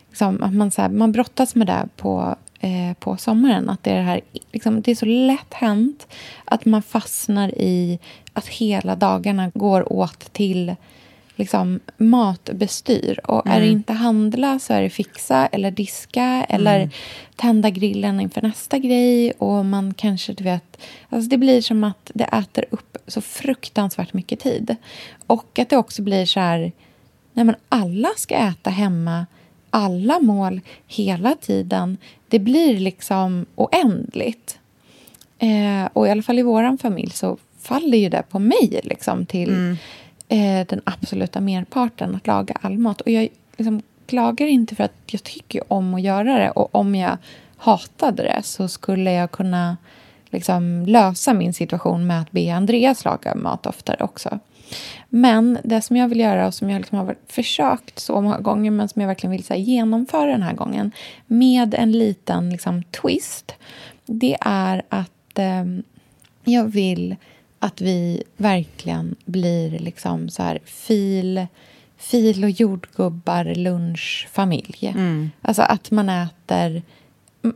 [0.10, 3.70] Liksom, att man, så här, man brottas med det på, eh, på sommaren.
[3.70, 4.22] Att det är, det, här,
[4.52, 6.08] liksom, det är så lätt hänt
[6.46, 8.00] att man fastnar i
[8.34, 10.76] att hela dagarna går åt till
[11.36, 13.20] liksom, matbestyr.
[13.24, 16.90] Och är det inte handla så är det fixa eller diska eller
[17.36, 19.32] tända grillen inför nästa grej.
[19.32, 20.78] Och man kanske, du vet...
[21.10, 24.76] Alltså det blir som att det äter upp så fruktansvärt mycket tid.
[25.28, 26.72] Och att det också blir så här...
[27.34, 29.26] Nej, men alla ska äta hemma.
[29.70, 31.98] Alla mål hela tiden.
[32.28, 34.60] Det blir liksom oändligt.
[35.40, 39.26] Eh, och i alla fall i vår familj så faller ju det på mig liksom
[39.26, 39.78] till
[40.32, 43.02] eh, den absoluta merparten att laga all mat.
[43.02, 46.52] Och jag liksom, klagar inte för att jag tycker om att göra det.
[46.52, 47.18] Och om jag
[47.58, 49.78] hatade det så skulle jag kunna
[50.30, 54.40] liksom, lösa min situation med att be Andreas laga mat oftare också.
[55.10, 58.72] Men det som jag vill göra och som jag liksom har försökt så många gånger
[58.72, 60.92] men som jag verkligen vill här, genomföra den här gången
[61.28, 63.56] med en liten liksom, twist
[64.06, 65.66] det är att eh,
[66.44, 67.16] jag vill
[67.64, 71.48] att vi verkligen blir liksom så här fil,
[71.98, 74.94] fil och jordgubbar lunchfamilj.
[75.42, 76.82] Alltså att man äter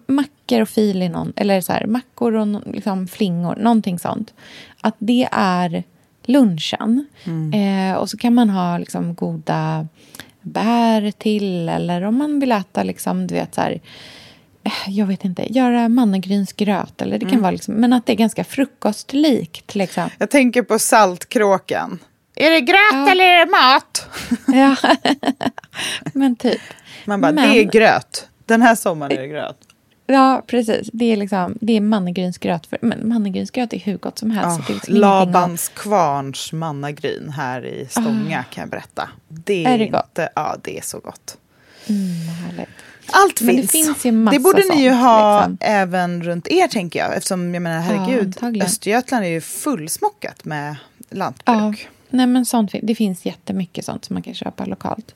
[0.08, 4.34] mackor och fil i någon, eller så här, mackor och liksom flingor, någonting sånt.
[4.82, 5.84] Att det är
[6.26, 7.06] lunchen.
[7.54, 9.88] Eh, och så kan man ha liksom goda
[10.42, 13.80] bär till eller om man vill äta liksom, du vet så här,
[14.88, 17.02] jag vet inte, göra mannagrynsgröt.
[17.02, 19.76] Eller det kan vara liksom, men att det är ganska frukostlikt.
[19.76, 20.10] Liksom.
[20.18, 22.00] Jag tänker på saltkråkan.
[22.36, 23.10] Är det gröt Ja.
[23.12, 24.08] eller är det mat?
[24.48, 24.76] Ja.
[26.14, 26.62] men typ.
[27.06, 28.28] Man bara, Men- det är gröt.
[28.46, 29.58] Den här sommaren är det gröt.
[30.08, 30.90] Ja, precis.
[30.94, 32.66] Det är, liksom, det är mannagrynsgröt.
[32.66, 34.60] För, men mannagrynsgröt är hur gott som helst.
[34.60, 39.10] Oh, liksom Labans kvarns mannagryn här i Stånga kan jag berätta.
[39.28, 40.20] Det är, Är det inte, gott?
[40.36, 41.38] Ja, det är så gott.
[41.90, 42.70] Mm, härligt.
[43.12, 43.72] Allt Men det finns.
[43.72, 45.58] finns ju massa det borde ni ju sånt, ha liksom.
[45.62, 47.16] även runt er, tänker jag.
[47.18, 48.66] Eftersom, jag menar, herregud, antagligen.
[48.66, 50.76] Östergötland är ju fullsmockat med
[51.10, 51.88] Ja, lantbruk.
[52.10, 55.16] nej men sånt, det finns jättemycket sånt som man kan köpa lokalt.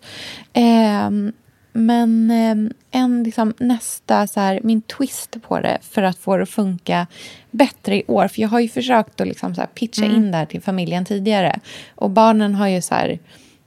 [0.53, 1.31] Ehm,
[1.73, 6.43] men ehm, en liksom, nästa, så här, min twist på det för att få det
[6.43, 7.07] att funka
[7.51, 8.27] bättre i år.
[8.27, 11.05] För jag har ju försökt att liksom, så här, pitcha in det här till familjen
[11.05, 11.59] tidigare.
[11.95, 13.19] Och barnen har ju så här...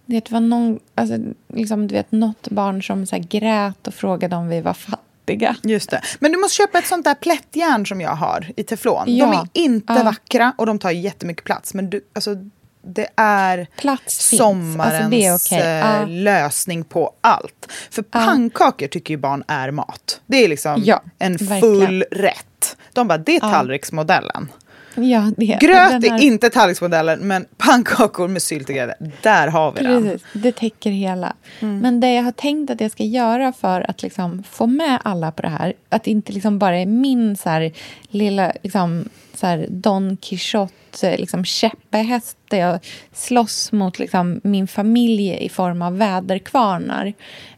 [0.07, 1.19] Det var någon, alltså,
[1.55, 5.57] liksom, du vet, något barn som så här, grät och frågade om vi var fattiga.
[5.63, 6.03] Just det.
[6.21, 9.05] Men du måste köpa ett sånt där plättjärn som jag har i teflon.
[9.07, 9.41] De Ja.
[9.55, 10.03] är inte Ja.
[10.03, 11.75] vackra och de tar jättemycket plats.
[11.75, 12.37] Men du, alltså,
[12.85, 15.59] det är Plats sommarens Alltså, det är okej.
[15.61, 16.05] eh, Ja.
[16.07, 17.73] lösning på allt.
[17.91, 20.21] För pannkakor tycker ju barn är mat.
[20.27, 21.61] Det är liksom Ja, en verkligen.
[21.61, 22.77] full rätt.
[22.93, 24.49] De bara, det är tallriksmodellen.
[24.95, 29.83] Ja, det, Gröt är inte tallriksmodellen, men pannkakor med sylt och grädde, där har vi
[29.83, 30.03] den.
[30.03, 31.37] Precis, det täcker hela.
[31.61, 31.79] Mm.
[31.79, 35.33] Men det jag har tänkt att jag ska göra för att liksom få med alla
[35.33, 37.73] på det här, att det inte liksom bara är min så här,
[38.09, 42.79] lilla liksom, så här, Don Quijote liksom, käpphäst där jag
[43.13, 47.13] slåss mot liksom, min familj i form av väderkvarnar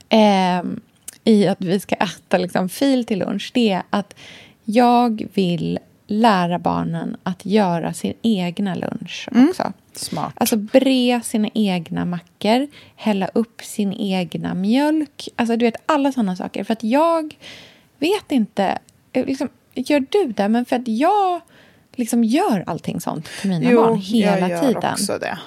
[0.09, 0.81] ehm,
[1.25, 4.14] i att vi ska äta liksom, fil till lunch, det är att
[4.64, 9.73] jag vill lära barnen att göra sin egna lunch också.
[9.93, 10.33] Smart.
[10.37, 15.29] Alltså bre sina egna mackor, hälla upp sin egna mjölk.
[15.37, 16.64] Alltså du vet alla sådana saker.
[16.64, 17.37] För att jag
[17.99, 18.79] vet inte,
[19.12, 20.49] liksom, gör du det?
[20.49, 21.40] Men för att jag
[21.95, 24.93] liksom gör allting sånt för mina barn hela jag gör tiden.
[24.93, 25.38] också det.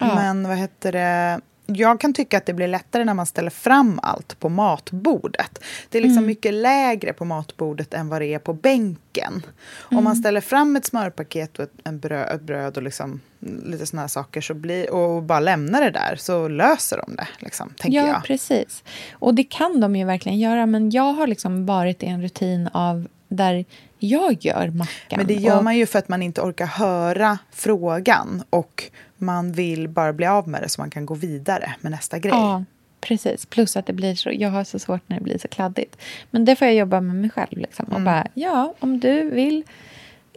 [0.00, 0.14] Ja.
[0.14, 1.40] Men vad heter det?
[1.76, 5.58] Jag kan tycka att det blir lättare när man ställer fram allt på matbordet.
[5.88, 6.26] Det är liksom Mm.
[6.26, 9.32] mycket lägre på matbordet än vad det är på bänken.
[9.78, 10.04] Om Mm.
[10.04, 13.20] man ställer fram ett smörpaket och ett, en bröd, ett bröd och liksom
[13.64, 17.28] lite såna här saker så blir, och bara lämnar det där så löser de det,
[17.38, 18.24] liksom, tänker ja, jag.
[18.24, 18.84] precis.
[19.12, 20.66] Och det kan de ju verkligen göra.
[20.66, 23.64] Men jag har liksom varit i en rutin av där
[23.98, 25.16] jag gör mackan.
[25.16, 28.84] Men det gör Och- man ju för att man inte orkar höra frågan och
[29.20, 32.32] man vill bara bli av med det så man kan gå vidare med nästa grej.
[32.34, 32.64] Ja,
[33.00, 33.46] precis.
[33.46, 35.96] Plus att det blir så, jag har så svårt när det blir så kladdigt.
[36.30, 37.58] Men det får jag jobba med mig själv.
[37.58, 37.86] Liksom.
[37.86, 37.96] Mm.
[37.96, 39.64] Och bara, ja, om du vill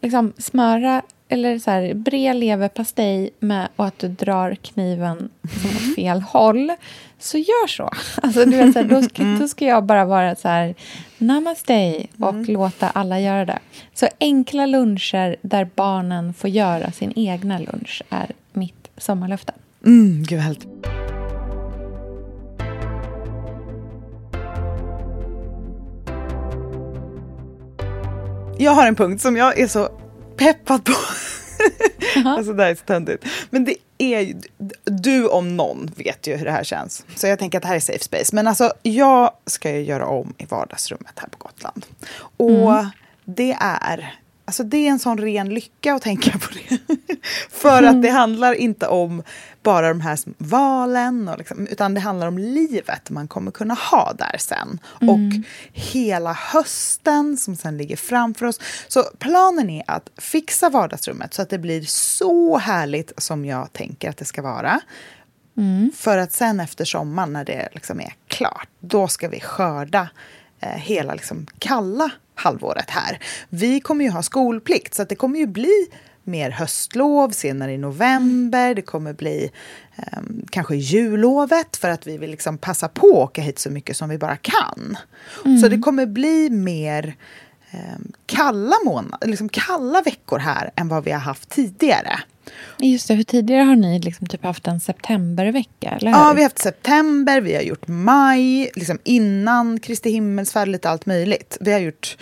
[0.02, 6.22] liksom, smöra eller så här, bre leverpastej med och att du drar kniven åt fel
[6.22, 6.72] håll,
[7.20, 7.90] så gör så.
[8.22, 10.76] Alltså, du vet, så här, då, ska, då ska jag bara vara så här,
[11.18, 13.60] namaste och låta alla göra det.
[13.94, 19.54] Så enkla luncher där barnen får göra sin egna lunch är mitt sommarlöfte.
[19.86, 20.68] Mm, gud härligt.
[28.58, 29.90] Jag har en punkt som jag är så
[30.38, 30.94] peppad på.
[32.26, 33.26] alltså det här är så töntigt.
[33.50, 34.42] Men det är ju,
[34.84, 37.06] du om någon vet ju hur det här känns.
[37.16, 38.36] Så jag tänker att det här är safe space.
[38.36, 41.86] Men alltså jag ska ju göra om i vardagsrummet här på Gotland.
[42.38, 42.86] Och
[43.26, 46.78] det är Alltså det är en sån ren lycka att tänka på det.
[47.50, 49.24] För att det handlar inte om
[49.64, 54.14] bara de här valen, och liksom, utan det handlar om livet man kommer kunna ha
[54.14, 54.80] där sen.
[54.84, 58.60] Och hela hösten som sen ligger framför oss.
[58.88, 64.10] Så planen är att fixa vardagsrummet så att det blir så härligt som jag tänker
[64.10, 64.82] att det ska vara.
[65.96, 70.10] För att sen efter sommaren när det liksom är klart, då ska vi skörda
[70.60, 73.20] eh, hela liksom kalla halvåret här.
[73.50, 75.88] Vi kommer ju ha skolplikt så att det kommer ju bli
[76.24, 78.76] mer höstlov senare i november.
[78.76, 79.52] Det kommer bli
[79.96, 80.20] eh,
[80.50, 84.10] kanske jullovet för att vi vill liksom passa på att åka hit så mycket som
[84.10, 84.98] vi bara kan.
[85.62, 87.16] Så det kommer bli mer
[88.26, 92.20] kalla månader, liksom kalla veckor här än vad vi har haft tidigare.
[92.78, 96.18] Just det, för tidigare har ni liksom typ haft en septembervecka, eller hur?
[96.18, 101.06] Ja, vi har haft september, vi har gjort maj, liksom innan Kristi himmelsfärd, lite allt
[101.06, 101.58] möjligt.
[101.62, 102.16] Vi har gjort,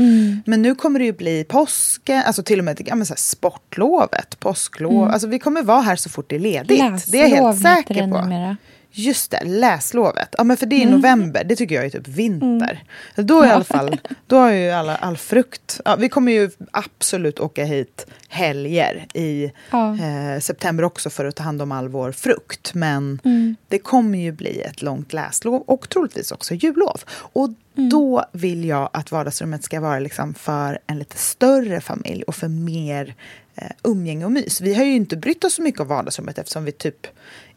[0.46, 3.18] Men nu kommer det ju bli påsken, alltså till och med ja, men så här,
[3.20, 5.10] sportlovet, påsklov.
[5.10, 7.12] Alltså vi kommer vara här så fort det är ledigt.
[7.12, 8.22] det är jag helt Läslov säker på.
[8.22, 8.58] numera.
[8.94, 10.36] Just det, läslovet.
[10.38, 12.84] Ja, men för det är i november, det tycker jag är typ vinter.
[13.16, 15.82] Då, är i alla fall, då har ju alla all frukt.
[15.86, 19.98] Ja, vi kommer ju absolut åka hit helger i Ja.
[19.98, 22.74] eh, september också för att ta hand om all vår frukt.
[22.74, 23.20] Men
[23.68, 27.02] det kommer ju bli ett långt läslov och troligtvis också jullov.
[27.10, 32.36] Och då vill jag att vardagsrummet ska vara liksom för en lite större familj och
[32.36, 33.16] för mer
[33.56, 34.62] eh, umgänge och mys.
[34.62, 37.08] Vi har ju inte brytt oss så mycket om vardagsrummet eftersom vi typ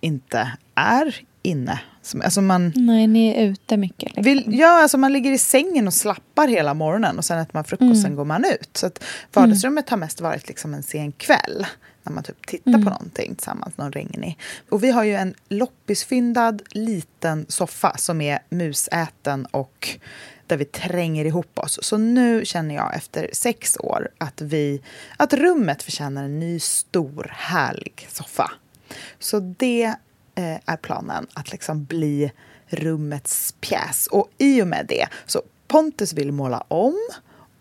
[0.04, 1.80] inte är inne.
[2.22, 4.02] Alltså man, Nej, ni är ute mycket.
[4.02, 4.22] Liksom.
[4.22, 7.64] vill, ja, alltså man ligger i sängen och slappar hela morgonen och sen äter man
[7.64, 8.70] frukost och sen går man ut.
[8.72, 11.66] Så att vardagsrummet har mest varit liksom en sen kväll
[12.02, 14.38] när man typ tittar på någonting tillsammans, någon regnig.
[14.70, 19.98] Och vi har ju en loppisfyndad liten soffa som är musäten och
[20.46, 21.78] där vi tränger ihop oss.
[21.82, 24.82] Så nu känner jag efter sex år att, vi,
[25.16, 28.50] att rummet förtjänar en ny stor härlig soffa.
[29.18, 29.84] Så det
[30.34, 32.32] eh, är planen, att liksom bli
[32.66, 34.06] rummets pjäs.
[34.06, 36.98] Och i och med det, så Pontus vill måla om.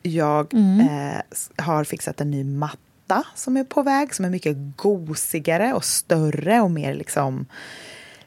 [0.02, 4.56] Jag eh, s- har fixat en ny matta som är på väg, som är mycket
[4.76, 7.46] gosigare och större och mer liksom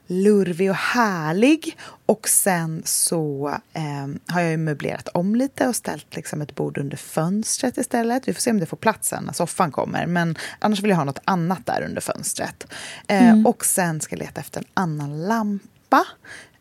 [0.06, 1.78] lurvig och härlig.
[2.06, 6.78] Och sen så eh, har jag ju möblerat om lite och ställt liksom ett bord
[6.78, 8.28] under fönstret istället.
[8.28, 10.06] Vi får se om det får plats sen när soffan kommer.
[10.06, 12.66] Men annars vill jag ha något annat där under fönstret.
[13.06, 16.04] Eh, Och sen ska jag leta efter en annan lampa.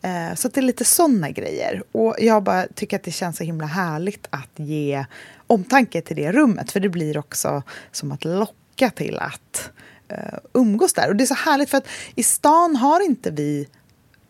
[0.01, 1.83] Eh, så det är lite såna grejer.
[1.91, 5.05] Och jag bara tycker att det känns så himla härligt att ge
[5.47, 6.71] omtanke till det rummet.
[6.71, 9.71] För det blir också som att locka till att
[10.07, 11.09] eh, umgås där.
[11.09, 13.67] Och det är så härligt för att i stan har inte vi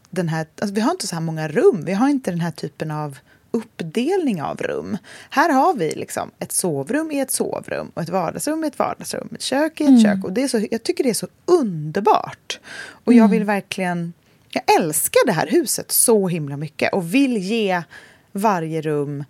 [0.10, 1.86] den här, alltså vi har inte så här många rum.
[1.86, 3.18] Vi har inte den här typen av
[3.52, 4.98] uppdelning av rum.
[5.30, 9.30] Här har vi liksom ett sovrum i ett sovrum och ett vardagsrum i ett vardagsrum,
[9.36, 10.24] ett kök i ett kök.
[10.24, 12.60] Och det är så, jag tycker det är så underbart.
[13.06, 14.14] Och jag vill verkligen...
[14.50, 17.84] Jag älskar det här huset så himla mycket och vill ge
[18.32, 19.24] varje rum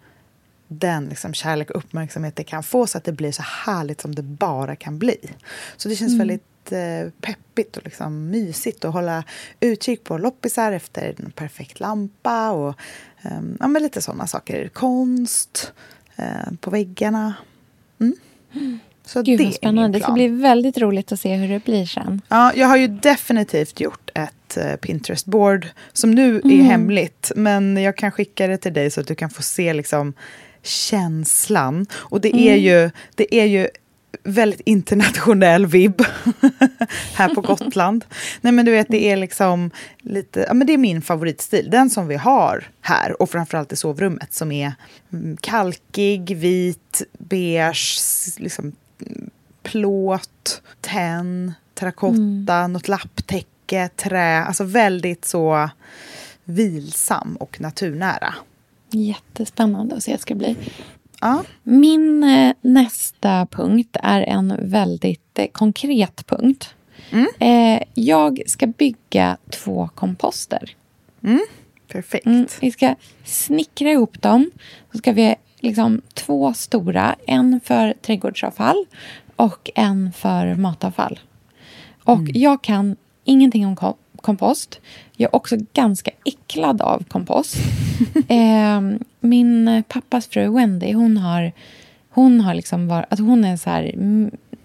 [0.67, 4.15] den liksom kärlek och uppmärksamhet det kan få så att det blir så härligt som
[4.15, 5.17] det bara kan bli.
[5.77, 9.23] Så det känns väldigt eh, peppigt och liksom mysigt att hålla
[9.59, 12.75] utkik på loppisar efter en perfekt lampa och
[13.21, 14.67] ehm, ja, men lite sådana saker.
[14.67, 15.73] Konst
[16.15, 16.25] eh,
[16.59, 17.33] på väggarna.
[17.99, 18.15] Mm.
[19.05, 19.97] Så Gud det vad är spännande.
[19.97, 22.21] Det ska bli väldigt roligt att se hur det blir sen.
[22.27, 26.65] Ja, jag har ju definitivt gjort ett eh, Pinterest-board som nu är Mm.
[26.65, 27.31] hemligt.
[27.35, 30.13] Men jag kan skicka det till dig så att du kan få se liksom
[30.65, 31.85] känslan.
[31.93, 32.47] Och det Mm.
[32.47, 33.67] är ju, det är ju
[34.23, 36.01] väldigt internationell vibb
[37.13, 38.05] här på Gotland.
[38.41, 41.69] Nej men du vet, det är liksom lite, ja men det är min favoritstil.
[41.69, 44.73] Den som vi har här och framförallt i sovrummet som är
[45.13, 47.99] mm, kalkig, vit, beige,
[48.37, 49.29] liksom mm,
[49.63, 52.73] plåt, tenn, terrakotta, mm.
[52.73, 54.43] något lapptäcke, trä.
[54.43, 55.69] Alltså väldigt så
[56.43, 58.35] vilsam och naturnära.
[58.89, 60.55] Jättespännande att se ska bli.
[61.21, 61.43] Ja.
[61.63, 66.75] Min eh, nästa punkt är en väldigt eh, konkret punkt.
[67.11, 67.27] Mm.
[67.39, 70.75] Eh, jag ska bygga två komposter.
[71.23, 71.45] Mm.
[71.87, 72.25] Perfekt.
[72.25, 74.51] Mm, vi ska snickra ihop dem.
[74.91, 78.85] Så ska vi liksom två stora, en för trädgårdsavfall
[79.35, 81.19] och en för matavfall.
[82.03, 82.31] Och Mm.
[82.35, 83.75] jag kan ingenting om
[84.25, 84.79] kompost.
[85.17, 87.57] Jag är också ganska äcklad av kompost.
[88.27, 88.81] eh,
[89.19, 91.51] min pappas fru Wendy, hon har,
[92.09, 93.95] hon har liksom var, alltså hon är så här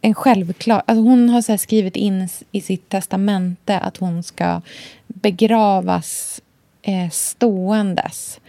[0.00, 0.82] en självklar...
[0.86, 4.60] Alltså hon har så här skrivit in i sitt testamente att hon ska
[5.06, 6.39] begravas
[6.82, 8.40] eh, ståendes.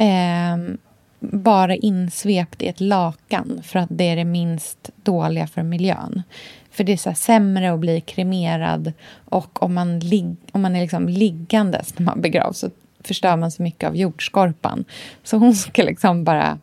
[0.00, 0.74] Eh,
[1.20, 6.22] bara insvept i ett lakan för att det är det minst dåliga för miljön.
[6.70, 8.92] För det är så sämre att bli kremerad
[9.24, 12.70] och om man, lig- om man är liksom liggandes när man begravs så
[13.04, 14.84] förstör man så mycket av jordskorpan.
[15.22, 16.58] Så hon ska liksom bara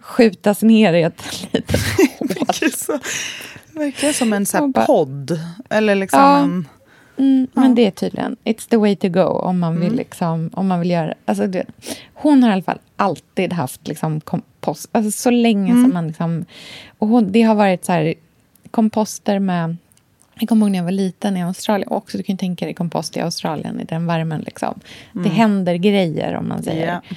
[0.00, 1.22] skjutas ner i ett
[1.52, 1.80] litet
[2.38, 2.70] hål.
[2.76, 2.98] Så,
[3.78, 5.40] verkligen som en så här podd.
[5.70, 6.38] Eller liksom Ja.
[6.38, 6.68] en...
[7.16, 10.66] Mm, Men det är tydligen, it's the way to go om man vill, liksom, om
[10.68, 11.14] man vill göra...
[11.24, 11.68] Alltså, du vet,
[12.14, 16.06] hon har i alla fall alltid haft liksom, kompost, alltså, så länge som man...
[16.06, 16.44] Liksom,
[16.98, 18.14] och hon, det har varit så här,
[18.70, 19.76] komposter med...
[20.34, 21.88] Jag kommer ihåg när jag var liten i Australien.
[21.88, 24.40] Också, du kan ju tänka dig kompost i Australien, i den värmen.
[24.40, 24.80] Liksom.
[25.12, 26.86] Det händer grejer, om man säger.
[26.86, 27.16] Ja.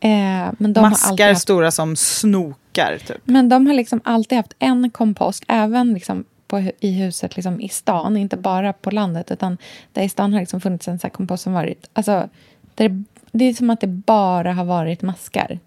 [0.00, 3.16] Eh, men de har Maskar haft stora som snokar, typ.
[3.24, 7.68] men de har liksom alltid haft en kompost, även liksom på, i huset liksom i
[7.68, 9.30] stan, inte bara på landet.
[9.30, 9.58] utan
[9.92, 11.90] där i stan har liksom funnits en så här kompost som varit...
[11.92, 12.28] Alltså,
[12.74, 15.58] där det, det är som att det bara har varit maskar.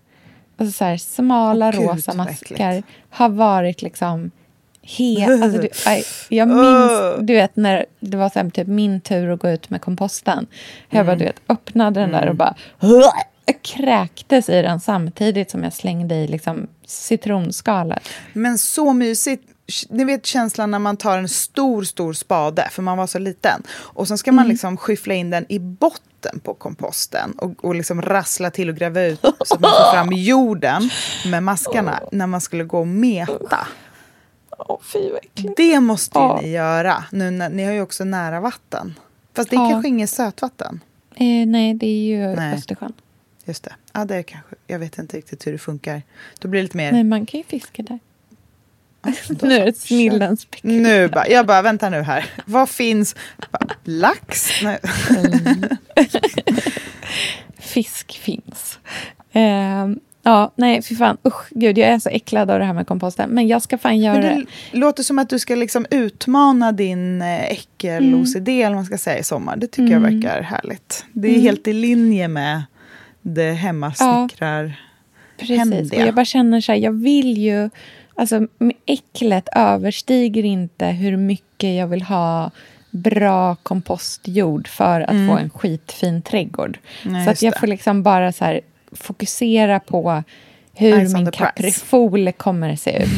[0.57, 4.31] Alltså så här, smala gud, rosa maskar har varit liksom...
[4.83, 5.69] He, alltså du,
[6.35, 9.81] jag minns, du vet när det var så typ min tur att gå ut med
[9.81, 10.47] komposten.
[10.89, 12.55] Jag bara, du vet, öppnade den där och bara
[13.51, 18.09] jag kräktes i den samtidigt som jag slängde i liksom citronskalet.
[18.33, 19.47] Men så mysigt.
[19.89, 23.63] Ni vet känslan när man tar en stor, stor spade, för man var så liten.
[23.69, 28.01] Och sen ska man liksom skyffla in den i botten på komposten och, och liksom
[28.01, 30.89] rassla till och gräva ut så att man får fram jorden
[31.25, 33.67] med maskarna när man skulle gå och meta.
[34.81, 35.11] Fy.
[35.57, 37.03] Det måste ju ni göra.
[37.11, 38.93] Nu ni har ju också nära vatten.
[39.33, 40.79] Fast det är kanske inget sötvatten.
[41.15, 42.53] Eh, nej, det är ju Nej.
[42.55, 42.93] Östersjön.
[43.45, 43.75] Just det.
[43.93, 44.55] Ja, det är kanske.
[44.67, 46.01] Jag vet inte riktigt hur det funkar.
[46.39, 46.91] Då blir det lite mer...
[46.91, 47.99] Nej, man kan ju fiska där.
[49.41, 50.37] nu är det snillen.
[50.61, 52.25] Nu bara, jag bara, vänta nu här.
[52.45, 53.15] Vad finns?
[53.51, 54.49] Bara, Lax?
[54.63, 54.79] Nej.
[57.59, 58.79] Fisk finns.
[59.31, 59.87] Eh,
[60.23, 61.17] ja, nej, fy fan.
[61.27, 63.29] Usch, gud, jag är så äcklad av det här med komposten.
[63.29, 64.45] Men jag ska fan göra Men det.
[64.71, 68.97] det låter som att du ska liksom utmana din eh, äckel-OCD, eller vad man ska
[68.97, 69.57] säga, i sommar.
[69.57, 71.05] Det tycker jag verkar härligt.
[71.13, 72.61] Det är helt i linje med
[73.21, 74.75] det hemmasnickrar...
[75.37, 75.91] Precis.
[75.91, 77.69] Och jag bara känner så här, jag vill ju...
[78.15, 78.47] Alltså,
[78.85, 82.51] äcklet överstiger inte hur mycket jag vill ha
[82.91, 86.79] bra kompostjord för att få en skitfin trädgård.
[87.05, 87.13] Mm.
[87.13, 87.59] Nej, så att jag det.
[87.59, 90.23] får liksom bara så här, fokusera på
[90.73, 93.09] hur Eyes min caprifol kommer se ut.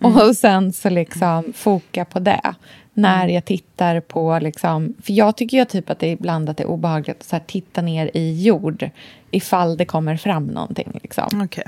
[0.00, 2.54] och sen så liksom foka på det.
[2.94, 3.34] När Mm.
[3.34, 4.38] jag tittar på...
[4.42, 7.26] Liksom, för jag tycker ju typ att det är ibland att det är obehagligt att
[7.26, 8.90] så här, titta ner i jord
[9.30, 10.98] ifall det kommer fram någonting.
[11.02, 11.42] Liksom.
[11.44, 11.64] Okej.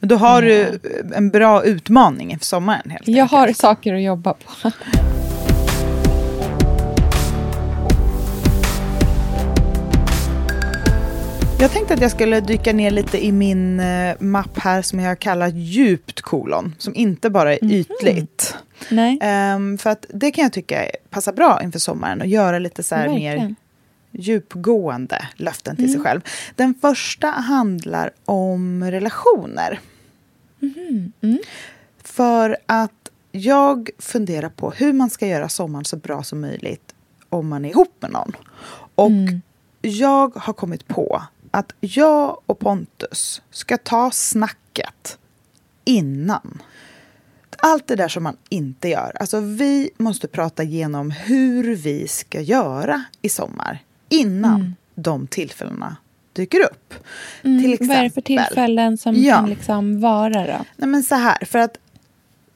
[0.00, 0.78] Men då har du
[1.14, 3.30] en bra utmaning inför sommaren, helt Jag enkelt.
[3.30, 4.70] har saker att jobba på.
[11.60, 15.18] Jag tänkte att jag skulle dyka ner lite i min eh, mapp här som jag
[15.18, 18.56] kallar djupt kolon, som inte bara är ytligt.
[18.90, 22.82] Nej, Ehm, för att det kan jag tycka passar bra inför sommaren och göra lite
[22.82, 23.54] så här mer.
[24.14, 26.20] Djupgående löften till sig själv.
[26.56, 29.80] Den första handlar om relationer.
[32.02, 36.94] För att jag funderar på hur man ska göra sommaren så bra som möjligt
[37.28, 38.32] om man är ihop med någon.
[38.94, 39.10] Och
[39.82, 45.18] jag har kommit på att jag och Pontus ska ta snacket
[45.84, 46.62] innan.
[47.58, 49.12] allt det där som man inte gör.
[49.20, 53.82] Alltså vi måste prata igenom hur vi ska göra i sommar
[54.20, 54.74] innan Mm.
[54.94, 55.96] de tillfällena
[56.32, 56.94] dyker upp.
[57.44, 57.88] Mm, Till exempel.
[57.88, 59.34] vad är det för tillfällen som Ja.
[59.36, 60.64] kan liksom vara då?
[60.76, 61.76] Nej, men så här, för att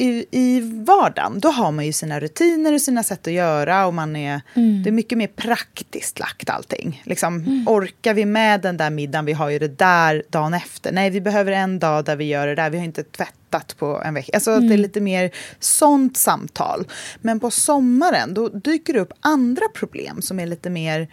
[0.01, 3.95] i, i vardagen då har man ju sina rutiner och sina sätt att göra och
[3.95, 4.83] man är, Mm.
[4.83, 7.03] det är mycket mer praktiskt lagt allting.
[7.05, 10.93] Liksom, Orkar vi med den där middagen, vi har ju det där dagen efter.
[10.93, 14.03] Nej, vi behöver en dag där vi gör det där, vi har inte tvättat på
[14.05, 14.31] en vecka.
[14.35, 15.31] Alltså det är lite mer
[15.61, 16.85] sånt samtal.
[17.21, 21.09] Men på sommaren då dyker det upp andra problem som är lite mer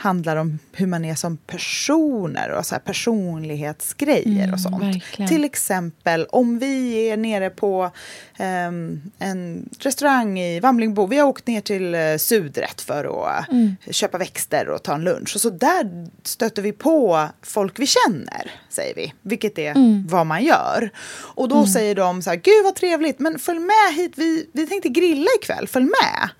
[0.00, 4.82] handlar om hur man är som personer och så här personlighetsgrejer Mm, och sånt.
[4.82, 5.28] verkligen.
[5.28, 7.90] Till exempel om vi är nere på
[8.36, 11.06] ehm, en restaurang i Vamlingbo.
[11.06, 13.76] Vi har åkt ner till uh, Sudret för att Mm.
[13.84, 15.32] eh, köpa växter och ta en lunch.
[15.34, 19.12] Och så där stöter vi på folk vi känner, säger vi.
[19.22, 20.06] Vilket är Mm.
[20.08, 20.90] vad man gör.
[21.34, 24.66] Och då säger de så här, gud vad trevligt, men följ med hit, vi, vi
[24.66, 26.30] tänkte grilla ikväll, följ med.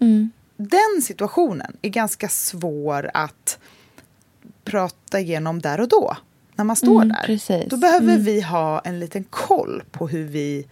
[0.00, 0.30] Mm.
[0.56, 3.58] Den situationen är ganska svår att
[4.64, 6.16] prata igenom där och då.
[6.54, 7.22] När man står Mm, där.
[7.26, 7.64] precis.
[7.70, 8.24] Då behöver Mm.
[8.24, 10.66] vi ha en liten koll på hur vi,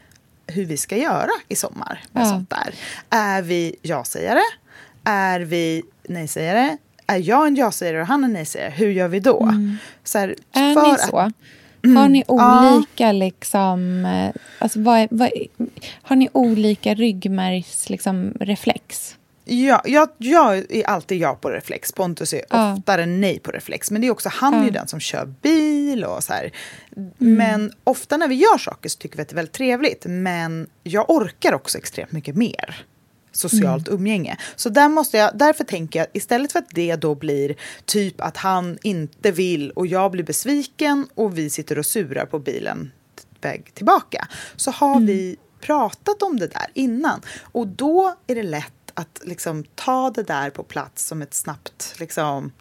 [0.46, 2.02] hur vi ska göra i sommar.
[2.12, 2.28] Med Ja.
[2.30, 2.74] sånt där.
[3.10, 4.40] Är vi ja-sägare?
[5.04, 6.76] Är vi nej-sägare?
[7.06, 8.70] Är jag en ja-sägare och han en nej-sägare?
[8.70, 9.48] Hur gör vi då?
[10.04, 10.68] Så här, Mm.
[10.70, 11.16] Är för ni att- så?
[11.98, 12.74] Har ni ja.
[12.76, 14.04] olika liksom...
[14.04, 15.46] eh, Alltså vad är, vad är,
[16.02, 19.16] har ni olika ryggmärgs liksom, reflex?
[19.46, 21.92] Ja, jag, jag är alltid ja på reflex.
[21.92, 22.72] Pontus är Ja.
[22.74, 23.90] oftare nej på reflex.
[23.90, 24.72] Men det är också han är ju Ja.
[24.72, 26.52] den som kör bil och så här.
[27.18, 30.04] Men ofta när vi gör saker så tycker vi att det är väldigt trevligt.
[30.08, 32.84] Men jag orkar också extremt mycket mer
[33.32, 34.36] socialt umgänge.
[34.56, 38.36] Så där måste jag, därför tänker jag istället för att det då blir typ att
[38.36, 42.92] han inte vill och jag blir besviken och vi sitter och surar på bilen
[43.40, 47.20] väg tillbaka så har vi pratat om det där innan.
[47.42, 51.94] Och då är det lätt att liksom ta det där på plats som ett snabbt...
[51.98, 52.52] Liksom,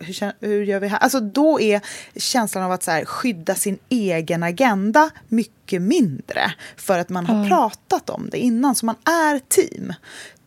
[0.00, 0.98] hur, hur gör vi här?
[0.98, 1.80] Alltså då är
[2.16, 6.52] känslan av att så här, skydda sin egen agenda mycket mindre.
[6.76, 9.92] För att man har pratat om det innan, så man är team.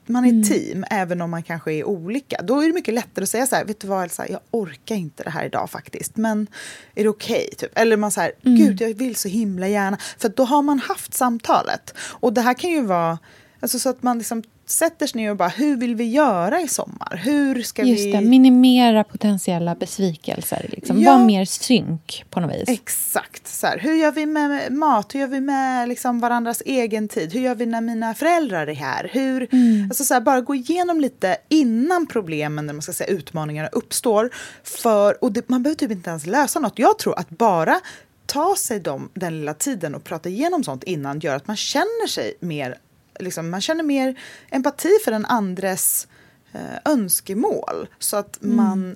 [0.06, 2.42] Man är team, även om man kanske är olika.
[2.44, 4.96] Då är det mycket lättare att säga så här, vet du vad Elsa, jag orkar
[4.96, 6.48] inte det här idag faktiskt, men
[6.96, 7.50] är det okej?
[7.58, 7.78] typ?
[7.78, 9.98] Eller man säger, gud jag vill så himla gärna.
[10.18, 11.94] För då har man haft samtalet.
[11.98, 13.20] Och det här kan ju vara,
[13.60, 16.68] alltså så att man liksom sätter sig ner och bara, hur vill vi göra i
[16.68, 17.22] sommar?
[17.24, 18.12] Hur ska Just vi...
[18.12, 20.66] det, minimera potentiella besvikelser.
[20.70, 21.02] Liksom.
[21.02, 21.18] Ja.
[21.18, 22.70] Var mer synk på något vis.
[22.70, 23.48] Exakt.
[23.48, 25.16] Så här, hur gör vi med mat?
[25.16, 27.34] Hur gör vi med liksom varandras egen tid?
[27.34, 29.10] Hur gör vi när mina föräldrar är här?
[29.14, 29.48] Hur,
[29.84, 34.30] alltså så här, bara gå igenom lite innan problemen, eller man ska säga utmaningarna uppstår.
[34.64, 36.80] För, och det, man behöver typ inte ens lösa något.
[36.80, 37.80] Jag tror att bara
[38.26, 42.08] ta sig dem, den lilla tiden och prata igenom sånt innan gör att man känner
[42.08, 42.78] sig mer,
[43.22, 44.16] liksom, man känner mer
[44.50, 46.08] empati för den andres
[46.54, 47.88] eh, önskemål.
[48.00, 48.96] Så att man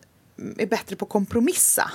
[0.58, 1.92] är bättre på att kompromissa.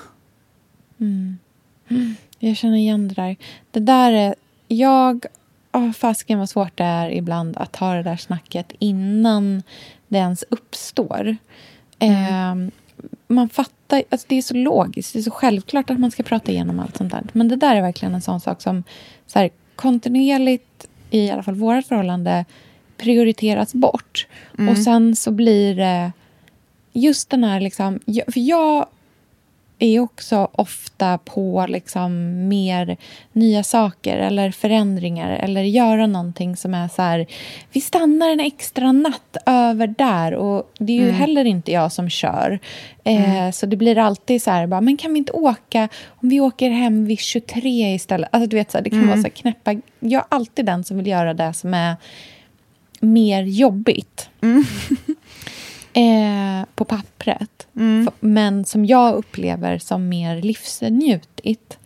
[2.39, 3.37] Jag känner igen det där.
[3.71, 4.35] Det där är...
[4.69, 5.27] Jag...
[5.73, 9.63] Oh, fasken vad svårt det är ibland att ha det där snacket innan
[10.09, 11.37] det ens uppstår.
[11.99, 12.55] Eh,
[13.27, 14.03] man fattar...
[14.11, 15.13] Alltså det är så logiskt.
[15.13, 17.23] Det är så självklart att man ska prata igenom allt sånt där.
[17.33, 18.85] Men det där är verkligen en sån sak som
[19.27, 22.45] så här, kontinuerligt, i alla fall vårt förhållande,
[22.97, 24.27] prioriteras bort.
[24.71, 26.13] Och sen så blir det
[26.93, 27.61] just den här...
[27.61, 28.87] Liksom, för jag
[29.81, 32.97] är också ofta på liksom mer
[33.33, 37.27] nya saker eller förändringar eller göra någonting som är så här...
[37.73, 40.35] Vi stannar en extra natt över där.
[40.35, 42.59] Och det är ju heller inte jag som kör.
[43.05, 45.89] Eh, Så det blir alltid så här, bara, men kan vi inte åka?
[46.07, 48.29] Om vi åker hem vid 23 istället?
[48.33, 49.75] Alltså du vet, så här, det kan vara så här knäppa...
[50.01, 51.97] Jag är alltid den som vill göra det som är
[53.01, 54.29] mer jobbigt
[56.01, 57.67] eh, på pappret.
[58.09, 61.79] F- Men som jag upplever som mer livsnjutigt.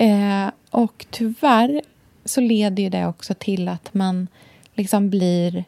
[0.00, 1.82] Eh, och tyvärr
[2.24, 4.28] så leder ju det också till att man
[4.74, 5.64] liksom blir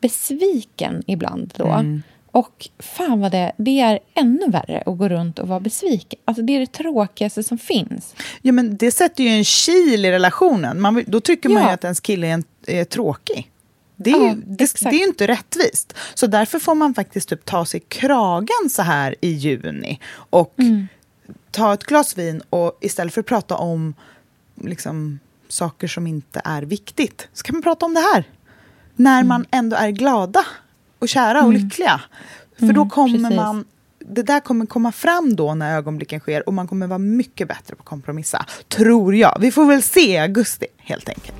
[0.00, 1.84] besviken ibland då.
[2.32, 6.20] Och fan vad det, det är ännu värre att gå runt och vara besviken.
[6.24, 8.14] Alltså det är det tråkigaste som finns.
[8.42, 10.80] Ja, men det sätter ju en kil i relationen.
[10.80, 11.74] Man, då tycker man ju Ja.
[11.74, 13.49] att ens kille är, en, är tråkig.
[14.02, 15.94] Det är, Ja, ju, det, det är inte rättvist.
[16.14, 20.86] Så därför får man faktiskt typ ta sig kragen så här i juni och Mm.
[21.50, 23.94] ta ett glas vin och istället för att prata om
[24.64, 28.24] liksom, saker som inte är viktigt så kan man prata om det här.
[28.96, 29.28] När Mm.
[29.28, 30.44] man ändå är glada
[30.98, 32.00] och kära och lyckliga.
[32.58, 33.36] För då Mm, kommer precis.
[33.36, 33.64] man
[33.98, 37.74] det där kommer komma fram då när ögonblicken sker och man kommer vara mycket bättre
[37.76, 38.46] på att kompromissa.
[38.68, 39.36] Tror jag.
[39.40, 41.36] Vi får väl se i augusti helt enkelt.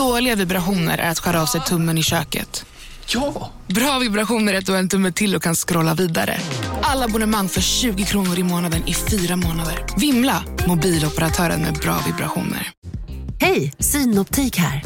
[0.00, 2.64] Dåliga vibrationer är att skära av sig tummen i köket.
[3.06, 3.50] Ja!
[3.66, 6.38] Bra vibrationer är att du har en tumme till och kan scrolla vidare.
[6.82, 9.84] Alla abonnemang för 20 kronor i månaden i fyra månader.
[9.96, 10.44] Vimla!
[10.66, 12.70] Mobiloperatören med bra vibrationer.
[13.40, 14.84] Hej, Synoptik här.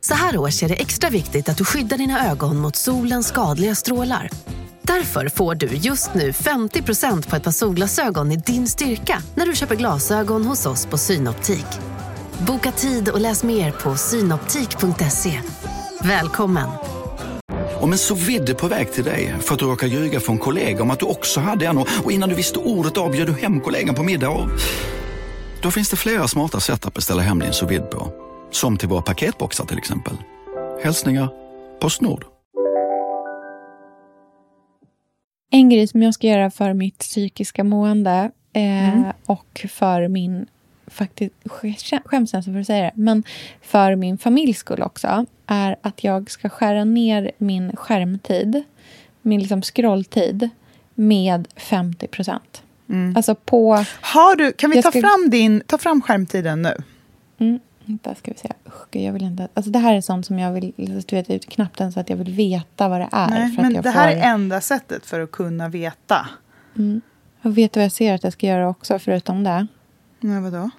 [0.00, 3.74] Så här års är det extra viktigt att du skyddar dina ögon mot solens skadliga
[3.74, 4.30] strålar.
[4.82, 9.56] Därför får du just nu 50% på ett par solglasögon i din styrka när du
[9.56, 11.66] köper glasögon hos oss på Synoptik.
[12.46, 15.40] Boka tid och läs mer på synoptik.se.
[16.02, 16.68] Välkommen!
[17.80, 20.82] Om en så vidde på väg till dig för att du råkar ljuga från kollega
[20.82, 23.94] om att du också hade en och innan du visste ordet av du hem kollegan
[23.94, 24.48] på middag och...
[25.62, 28.12] Då finns det flera smarta sätt att beställa hem din sous på.
[28.50, 30.14] Som till våra paketboxar till exempel.
[30.82, 31.28] Hälsningar
[31.80, 32.24] Postnord.
[35.50, 40.46] En grej som jag ska göra för mitt psykiska mående eh, och för min,
[40.90, 43.22] faktiskt, sk- skäms nästan för att säga det, men
[43.62, 48.62] för min familjs skull också, är att jag ska skära ner min skärmtid,
[49.22, 50.48] min liksom scrolltid,
[50.94, 52.62] med 50 procent.
[53.16, 53.84] Alltså på...
[54.00, 56.76] Har du, kan vi ta, ska- fram din, ta fram skärmtiden nu?
[57.38, 58.48] Mm, vänta, ska vi se.
[58.66, 59.48] Usch, jag vill inte...
[59.54, 60.72] Alltså det här är sånt som jag vill...
[61.06, 63.28] Du vet, knappt ens att jag vill veta vad det är.
[63.30, 64.18] Nej, men det här får...
[64.20, 66.28] är enda sättet för att kunna veta.
[67.42, 69.66] Och vet du vad jag ser att jag ska göra också, förutom det?
[70.20, 70.70] Nej, vadå?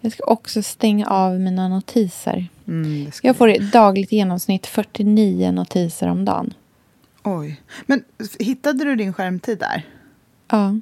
[0.00, 2.48] Jag ska också stänga av mina notiser.
[2.68, 6.54] Mm, Jag får i dagligt genomsnitt 49 notiser om dagen.
[7.22, 7.60] Oj.
[7.86, 8.04] Men
[8.38, 9.82] hittade du din skärmtid där?
[10.48, 10.76] Ja,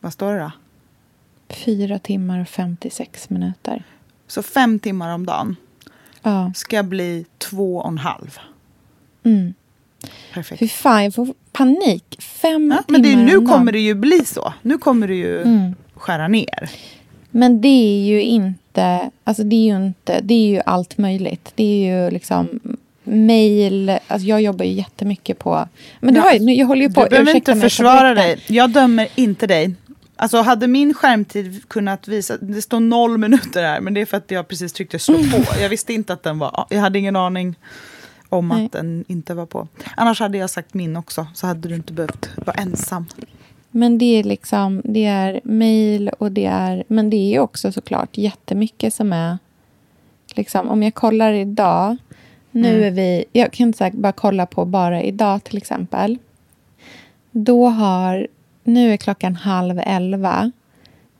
[0.00, 0.50] Vad står det då?
[1.48, 3.84] 4 timmar och 56 minuter.
[4.26, 5.56] Så fem timmar om dagen
[6.22, 6.52] Ja.
[6.56, 8.38] ska bli två och en halv.
[9.24, 9.54] Mm.
[10.34, 10.58] Perfekt.
[10.58, 12.16] Fy fan, jag får panik.
[12.22, 13.54] Fem Ja, men det, timmar nu om dagen.
[13.58, 14.52] kommer det ju bli så.
[14.62, 15.74] Nu kommer du ju Mm.
[15.94, 16.70] skära ner.
[17.38, 19.10] Men det är ju inte...
[19.24, 20.20] Alltså det är ju inte...
[20.22, 21.52] Det är ju allt möjligt.
[21.54, 22.60] Det är ju liksom
[23.04, 23.90] mejl.
[24.06, 25.68] Alltså jag jobbar ju jättemycket på...
[26.00, 27.04] Men det Ja, har nu- jag håller ju på...
[27.04, 28.40] Du behöver inte försvara dig.
[28.46, 29.74] Jag dömer inte dig.
[30.16, 34.16] Alltså hade min skärmtid kunnat visa, det står noll minuter här, men det är för
[34.16, 35.44] att jag precis tryckte slå på.
[35.62, 37.54] Jag visste inte att den var, jag hade ingen aning
[38.28, 38.64] om Nej.
[38.66, 39.68] att den inte var på.
[39.96, 43.06] Annars hade jag sagt min också, så hade du inte behövt vara ensam.
[43.78, 48.18] Men det är liksom, det är mejl och det är, men det är också såklart
[48.18, 49.38] jättemycket som är,
[50.34, 51.96] liksom om jag kollar idag,
[52.50, 52.84] nu Mm.
[52.84, 56.18] är vi, jag kan inte säga bara kolla på bara idag till exempel.
[57.30, 58.28] Då har,
[58.64, 60.52] nu är klockan halv elva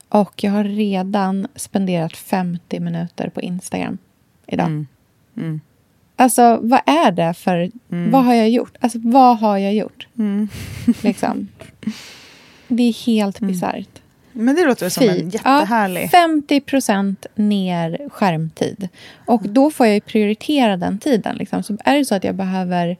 [0.09, 3.97] och jag har redan spenderat 50 minuter på Instagram
[4.47, 4.67] idag.
[4.67, 4.87] Mm.
[5.37, 5.61] Mm.
[6.15, 7.71] Alltså vad är det för,
[8.11, 8.77] vad har jag gjort?
[8.79, 10.07] Alltså vad har jag gjort?
[10.17, 10.47] Mm.
[11.03, 11.47] Liksom.
[12.69, 13.89] Det är helt bisarrt.
[14.31, 16.03] Men det låter som en jättehärlig...
[16.03, 18.87] Ja, 50 procent ner skärmtid.
[19.25, 21.35] Och då får jag ju prioritera den tiden.
[21.37, 21.63] Liksom.
[21.63, 22.97] Så är det så att jag behöver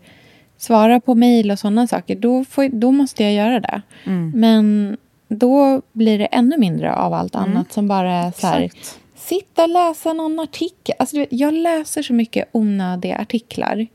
[0.57, 3.81] svara på mejl och sådana saker, då, får, då måste jag göra det.
[4.05, 4.31] Mm.
[4.35, 4.97] Men
[5.27, 8.65] då blir det ännu mindre av allt annat som bara är så här, Mm.
[8.65, 8.99] Exakt.
[9.15, 10.95] sitta och läsa någon artikel.
[10.99, 13.87] Alltså, du vet, jag läser så mycket onödiga artiklar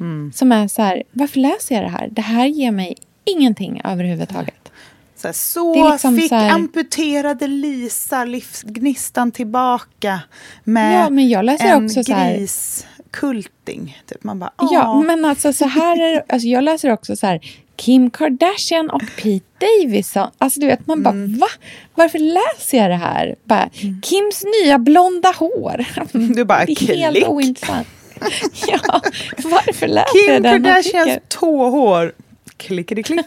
[0.00, 0.32] Mm.
[0.34, 2.08] som är så här, varför läser jag det här?
[2.10, 4.61] Det här ger mig ingenting överhuvudtaget.
[5.22, 10.20] Så, här, så liksom fick så här- amputerade Lisa livsgnistan tillbaka
[10.64, 14.02] med Ja, men jag läser en också så här- griskulting.
[14.06, 14.24] Typ.
[14.24, 17.40] Man bara, Ja, men alltså så här är alltså jag läser också så här
[17.76, 20.28] Kim Kardashian och Pete Davidson.
[20.38, 21.38] Alltså du vet, man bara Mm.
[21.38, 21.46] va?
[21.94, 23.36] Varför läser jag det här?
[23.44, 23.70] Bara,
[24.02, 25.84] Kims nya blonda hår.
[26.34, 27.28] Du bara, det är helt klick.
[27.28, 27.86] ointressant.
[28.66, 29.00] ja,
[29.44, 31.20] varför läser Kim jag den Kardashians artikeln?
[31.28, 32.12] tåhår.
[32.56, 33.26] Klickety-klick.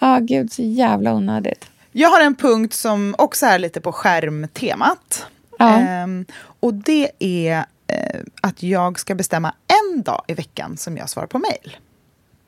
[0.00, 1.70] Ja, gud, så jävla onödigt.
[1.92, 5.26] Jag har en punkt som också är lite på skärmtemat.
[5.58, 5.78] Ja.
[5.80, 6.26] Ehm,
[6.60, 9.54] och det är eh, att jag ska bestämma
[9.94, 11.76] en dag i veckan som jag svarar på mejl.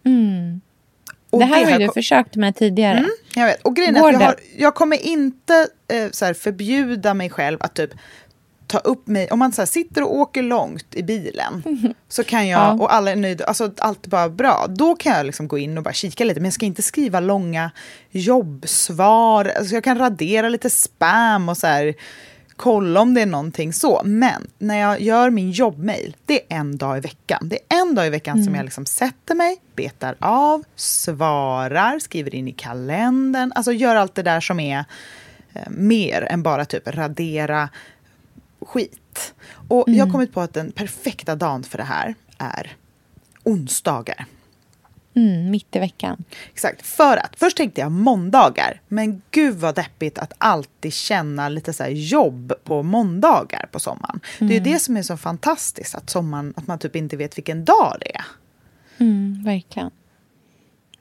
[0.05, 0.61] Mm.
[1.31, 2.99] Det här har ju du försökt med tidigare.
[2.99, 3.63] Mm, jag vet.
[3.63, 4.25] Och grejen är att jag, det?
[4.25, 7.91] har, jag kommer inte eh, så här, förbjuda mig själv att typ
[8.73, 11.63] ta upp mig, om man så sitter och åker långt i bilen
[12.09, 12.73] så kan jag, Ja.
[12.73, 15.79] och alla är nöjda, alltså allt är bara bra, då kan jag liksom gå in
[15.79, 17.71] och bara kika lite, men jag ska inte skriva långa
[18.11, 21.95] jobbsvar, alltså jag kan radera lite spam och så här,
[22.57, 24.03] kolla om det är någonting så.
[24.05, 27.49] Men när jag gör min jobbmail, det är en dag i veckan.
[27.49, 32.35] Det är en dag i veckan som jag liksom sätter mig, betar av, svarar, skriver
[32.35, 34.85] in i kalendern, alltså gör allt det där som är
[35.55, 37.69] eh, mer än bara typ radera
[38.65, 39.35] skit.
[39.69, 42.77] Och jag har kommit på att den perfekta dagen för det här är
[43.43, 44.27] onsdagar.
[45.15, 46.25] Mm, mitt i veckan.
[46.53, 46.87] Exakt.
[46.87, 48.81] För att först tänkte jag måndagar.
[48.89, 54.21] Men gud vad deppigt att alltid känna lite så jobb på måndagar på sommaren.
[54.39, 54.73] Det är ju Mm.
[54.73, 55.95] det som är så fantastiskt.
[55.95, 58.25] Att, sommaren, att man typ inte vet vilken dag det är.
[58.99, 59.91] Mm, verkligen.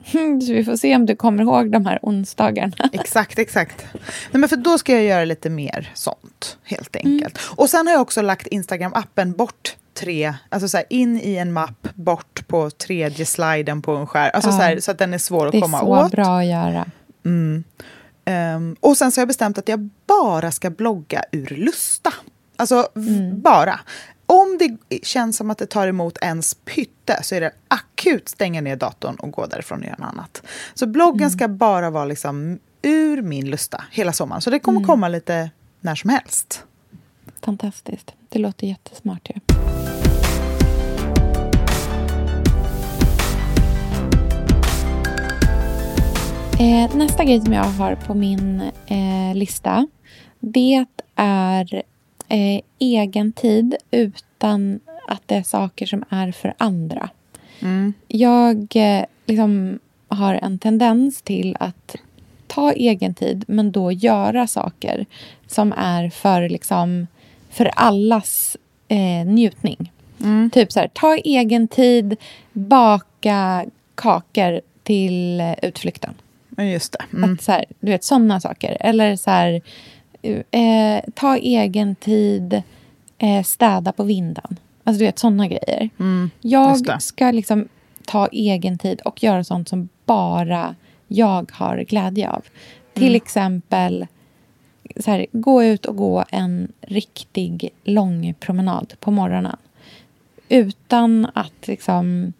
[0.46, 2.72] Så vi får se om du kommer ihåg de här onsdagarna.
[2.92, 3.84] Exakt, exakt.
[3.94, 7.38] Nej, men för då ska jag göra lite mer sånt, helt enkelt.
[7.56, 11.52] Och sen har jag också lagt Instagram-appen bort tre, alltså så här, in i en
[11.52, 14.30] mapp, bort på tredje sliden på en skärm.
[14.34, 14.56] Alltså Ja.
[14.56, 16.12] så, här, så att den är svår att Det är komma så åt.
[16.12, 16.86] bra att göra.
[17.24, 17.64] Mm.
[18.24, 22.12] Ehm, och sen så har jag bestämt att jag bara ska blogga ur lusta.
[22.56, 23.40] Alltså Mm.
[23.40, 23.80] bara.
[24.26, 27.50] Om det känns som att det tar emot ens pytte så är det
[28.02, 30.42] akut stänga ner datorn och gå därifrån och göra något annat.
[30.74, 31.30] Så bloggen Mm.
[31.30, 34.42] ska bara vara liksom ur min lusta hela sommaren.
[34.42, 34.86] Så det kommer Mm.
[34.86, 35.50] komma lite
[35.80, 36.64] när som helst.
[37.44, 38.12] Fantastiskt.
[38.28, 39.40] Det låter jättesmart ju.
[46.58, 49.86] Eh, nästa grej som jag har på min eh, lista
[50.40, 50.84] det
[51.16, 51.82] är
[52.28, 57.10] eh, egen tid utan att det är saker som är för andra.
[58.08, 61.96] Jag eh, liksom har en tendens till att
[62.46, 65.06] ta egen tid men då göra saker
[65.46, 67.06] som är för, liksom,
[67.50, 68.56] för allas
[68.88, 69.92] eh, njutning.
[70.52, 72.16] Typ så här, ta egen tid,
[72.52, 76.14] baka kakor till eh, utflykten.
[76.58, 77.16] Just det.
[77.16, 77.32] Mm.
[77.32, 78.76] Att så här, du vet, sådana saker.
[78.80, 79.62] Eller så här,
[80.50, 82.62] eh, ta egen tid,
[83.18, 84.56] eh, städa på vinden.
[84.84, 85.90] Alltså du vet, sådana grejer.
[85.98, 87.68] Mm, jag ska liksom
[88.06, 90.74] ta egen tid och göra sånt som bara
[91.08, 92.44] jag har glädje av.
[92.94, 93.16] Till Mm.
[93.16, 94.06] exempel
[95.00, 99.56] så här, gå ut och gå en riktig lång promenad på morgonen.
[100.48, 102.32] Utan att liksom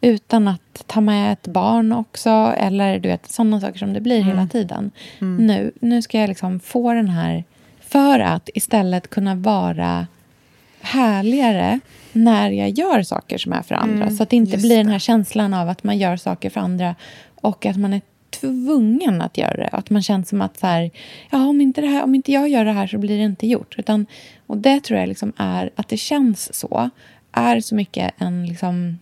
[0.00, 2.30] utan att ta med ett barn också.
[2.56, 4.90] Eller du vet, sådana saker som det blir hela tiden.
[5.18, 7.44] Nu, nu ska jag liksom få den här...
[7.80, 10.06] För att istället kunna vara
[10.84, 11.80] härligare
[12.12, 14.04] när jag gör saker som är för andra.
[14.04, 16.60] Mm, så att det inte blir den här känslan av att man gör saker för
[16.60, 16.94] andra
[17.34, 19.68] och att man är tvungen att göra det.
[19.72, 20.90] Att man känner som att så här,
[21.30, 23.46] ja, om, inte det här, om inte jag gör det här så blir det inte
[23.46, 23.74] gjort.
[23.78, 24.06] Utan,
[24.46, 26.90] och det tror jag liksom är, att det känns så,
[27.32, 28.98] är så mycket en, liksom,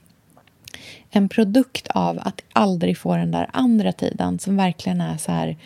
[1.10, 5.56] en produkt av att aldrig få den där andra tiden som verkligen är så här,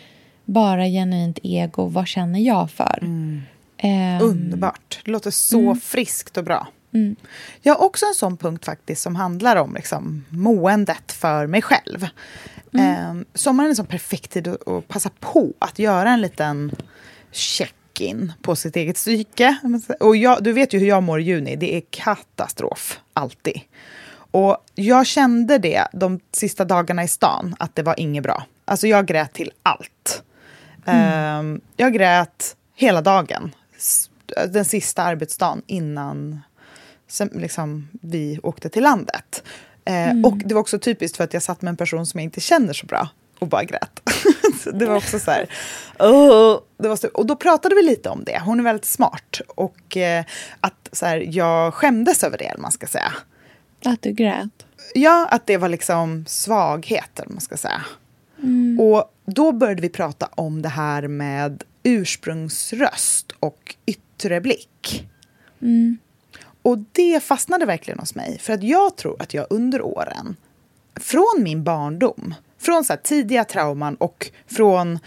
[0.45, 2.99] bara genuint ego, vad känner jag för?
[3.77, 5.01] Ehm, Underbart.
[5.05, 5.79] Det låter så Mm.
[5.79, 6.67] friskt och bra.
[6.93, 7.15] Mm.
[7.61, 12.07] Jag har också en sån punkt faktiskt som handlar om liksom, måendet för mig själv.
[12.73, 13.17] Mm.
[13.19, 16.71] Eh, sommaren är en sån perfekt tid att, att passa på att göra en liten
[17.31, 19.57] check-in på sitt eget psyke.
[19.99, 21.55] Och jag, du vet ju hur jag mår i juni.
[21.55, 23.61] Det är katastrof, alltid.
[24.31, 28.43] Och jag kände det de sista dagarna i stan, att det var inget bra.
[28.65, 30.23] Alltså jag grät till allt.
[30.85, 31.43] Eh,
[31.77, 33.51] jag grät hela dagen.
[34.49, 36.41] Den sista arbetsdagen innan
[37.07, 39.43] sen, liksom, vi åkte till landet.
[39.85, 40.25] Eh, Mm.
[40.25, 42.41] Och det var också typiskt för att jag satt med en person som jag inte
[42.41, 43.09] känner så bra
[43.39, 43.99] och bara grät.
[44.73, 45.49] det var också så här...
[45.99, 48.41] "Åh." det var så, och då pratade vi lite om det.
[48.45, 49.41] Hon är väldigt smart.
[49.47, 50.25] Och eh,
[50.61, 53.13] att så här, jag skämdes över det, eller man ska säga.
[53.85, 54.65] Att du grät?
[54.93, 57.81] Ja, att det var liksom svaghet, eller man ska säga.
[58.43, 58.79] Mm.
[58.79, 65.07] Och då började vi prata om det här med ursprungsröst och yttre blick.
[65.61, 65.97] Mm.
[66.61, 68.39] Och det fastnade verkligen hos mig.
[68.39, 70.35] För att jag tror att jag under åren,
[70.95, 74.99] från min barndom, från så tidiga trauman och från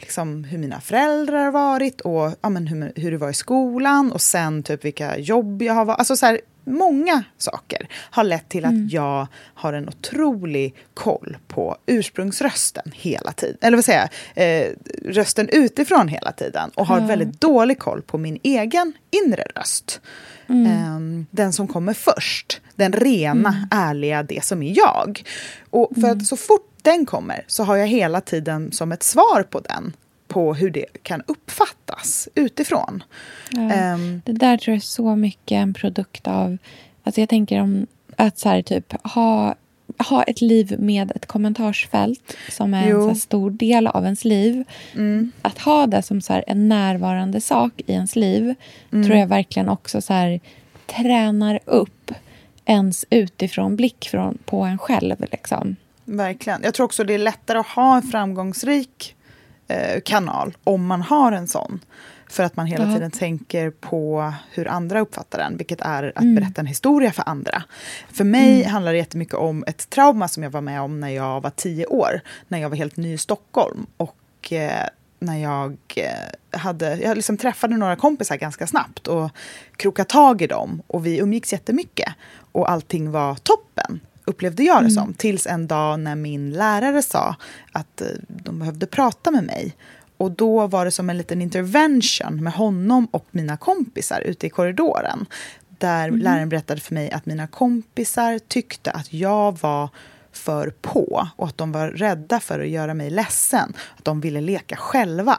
[0.00, 4.12] liksom hur mina föräldrar har varit och ja, men hur, hur det var i skolan
[4.12, 5.98] och sen typ vilka jobb jag har varit.
[5.98, 8.88] Alltså så här, många saker har lett till att Mm.
[8.92, 13.56] jag har en otrolig koll på ursprungsrösten hela tiden.
[13.60, 14.60] Eller vad säger jag?
[14.62, 14.72] Eh,
[15.04, 16.70] rösten utifrån hela tiden.
[16.74, 17.06] Och har Ja.
[17.06, 18.92] väldigt dålig koll på min egen
[19.24, 20.00] inre röst.
[20.48, 20.66] Mm.
[20.66, 22.60] Ehm, den som kommer först.
[22.74, 23.68] Den rena, Mm.
[23.70, 25.22] ärliga, det som är jag.
[25.70, 29.42] Och för att så fort den kommer så har jag hela tiden som ett svar
[29.50, 29.92] på den
[30.28, 33.02] på hur det kan uppfattas utifrån.
[33.50, 33.72] Ja.
[33.72, 36.56] Ehm, Det där tror jag är så mycket en produkt av...
[37.02, 39.54] Alltså jag tänker om att så här, typ, ha,
[40.08, 43.08] ha ett liv med ett kommentarsfält som är Jo.
[43.08, 44.64] en så stor del av ens liv.
[44.94, 48.54] mm, Att ha det som så här, en närvarande sak i ens liv
[48.92, 49.06] Mm.
[49.06, 50.40] tror jag verkligen också så här,
[50.86, 52.10] tränar upp
[52.64, 55.16] ens utifrån blick från, på en själv.
[55.32, 55.76] Liksom.
[56.04, 56.60] Verkligen.
[56.62, 59.16] Jag tror också det är lättare att ha en framgångsrik
[59.68, 61.80] eh, kanal om man har en sån.
[62.28, 62.94] För att man hela Ja.
[62.94, 66.34] tiden tänker på hur andra uppfattar den, vilket är att Mm.
[66.34, 67.62] berätta en historia för andra.
[68.12, 68.72] För mig Mm.
[68.72, 71.86] handlar det jättemycket om ett trauma som jag var med om när jag var tio
[71.86, 73.86] år, när jag var helt ny i Stockholm.
[73.96, 74.88] Och eh,
[75.18, 79.30] när jag eh, hade, jag liksom träffade några kompisar ganska snabbt och
[79.76, 80.82] krokade tag i dem.
[80.86, 82.08] Och vi umgicks jättemycket.
[82.52, 84.90] Och allting var toppen, upplevde jag det Mm.
[84.90, 85.14] som.
[85.14, 87.36] Tills en dag när min lärare sa
[87.72, 89.76] att eh, de behövde prata med mig.
[90.16, 94.50] Och då var det som en liten intervention med honom och mina kompisar ute i
[94.50, 95.26] korridoren.
[95.78, 96.20] Där Mhm.
[96.20, 99.88] läraren berättade för mig att mina kompisar tyckte att jag var
[100.34, 103.72] för på och att de var rädda för att göra mig ledsen.
[103.98, 105.38] Att de ville leka själva.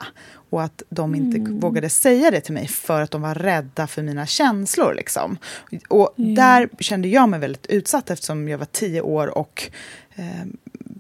[0.50, 1.60] Och att de inte Mm.
[1.60, 4.94] vågade säga det till mig för att de var rädda för mina känslor.
[4.94, 5.38] Liksom.
[5.90, 6.36] Och Ja.
[6.36, 9.72] där kände jag mig väldigt utsatt eftersom jag var tio år och
[10.16, 10.26] eh,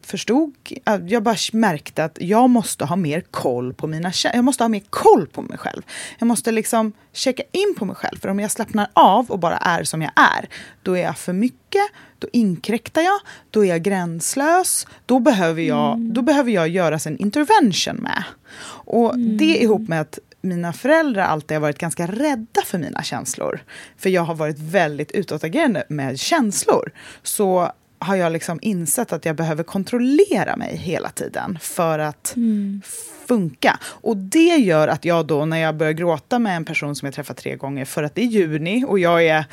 [0.06, 0.54] förstod,
[0.86, 4.70] äh, jag bara märkte att jag måste ha mer koll på mina jag måste ha
[4.70, 5.82] mer koll på mig själv.
[6.20, 8.20] Jag måste liksom checka in på mig själv.
[8.20, 10.50] För om jag slappnar av och bara är som jag är,
[10.84, 11.84] då är jag för mycket,
[12.20, 17.18] då inkräktar jag, då är jag gränslös, då behöver jag, då behöver jag göras en
[17.18, 18.24] intervention med.
[18.68, 23.64] Och det ihop med att mina föräldrar alltid har varit ganska rädda för mina känslor.
[23.98, 26.92] För jag har varit väldigt utåtagerande med känslor.
[27.24, 27.72] Så
[28.06, 32.82] har jag liksom insett att jag behöver kontrollera mig hela tiden för att Mm.
[33.28, 33.80] funka.
[33.84, 37.16] Och det gör att jag då, när jag börjar gråta med en person som jag
[37.16, 39.46] träffat tre gånger för att det är juni och jag är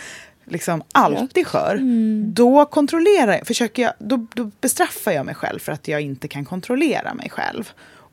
[0.44, 1.78] liksom alltid skör,
[2.32, 6.28] då kontrollerar jag, försöker jag, då, då bestraffar jag mig själv för att jag inte
[6.28, 7.70] kan kontrollera mig själv.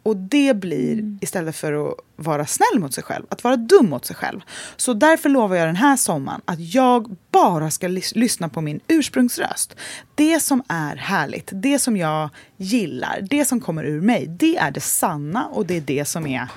[0.10, 4.06] Och det blir, istället för att vara snäll mot sig själv, att vara dum mot
[4.06, 4.42] sig själv.
[4.78, 8.80] Så därför lovar jag den här sommaren att jag bara ska lys- lyssna på min
[8.88, 9.76] ursprungsröst.
[10.16, 14.72] Det som är härligt, det som jag gillar, det som kommer ur mig, det är
[14.72, 16.48] det sanna och det är det som är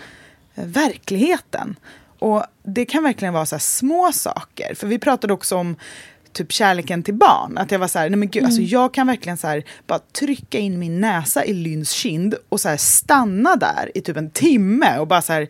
[0.54, 1.76] eh, verkligheten.
[2.18, 4.74] Och det kan verkligen vara så små saker.
[4.74, 5.76] För vi pratade också om
[6.32, 7.58] typ kärleken till barn.
[7.58, 9.98] Att jag var så här, nej men gud, alltså jag kan verkligen så här, bara
[9.98, 14.30] trycka in min näsa i Lyns kind och så här stanna där i typ en
[14.30, 15.48] timme och bara så här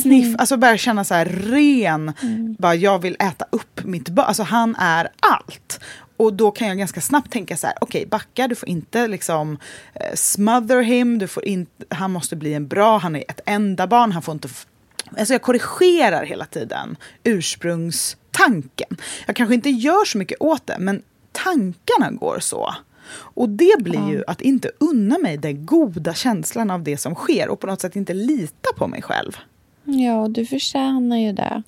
[0.00, 2.12] sniff, alltså bara känna så här ren,
[2.58, 4.26] bara jag vill äta upp mitt barn.
[4.26, 5.80] Alltså han är allt.
[6.16, 9.58] Och då kan jag ganska snabbt tänka så här, okej backa, du får inte liksom
[9.94, 13.86] eh, smother him, du får inte, han måste bli en bra, han är ett enda
[13.86, 14.48] barn, han får inte
[15.18, 16.96] Alltså jag korrigerar hela tiden
[18.36, 18.96] ursprungstanken.
[19.26, 22.74] Jag kanske inte gör så mycket åt det, men tankarna går så.
[23.18, 27.48] Och det blir ju att inte unna mig den goda känslan av det som sker
[27.48, 29.36] och på något sätt inte lita på mig själv.
[29.84, 31.62] Ja, du förtjänar ju det.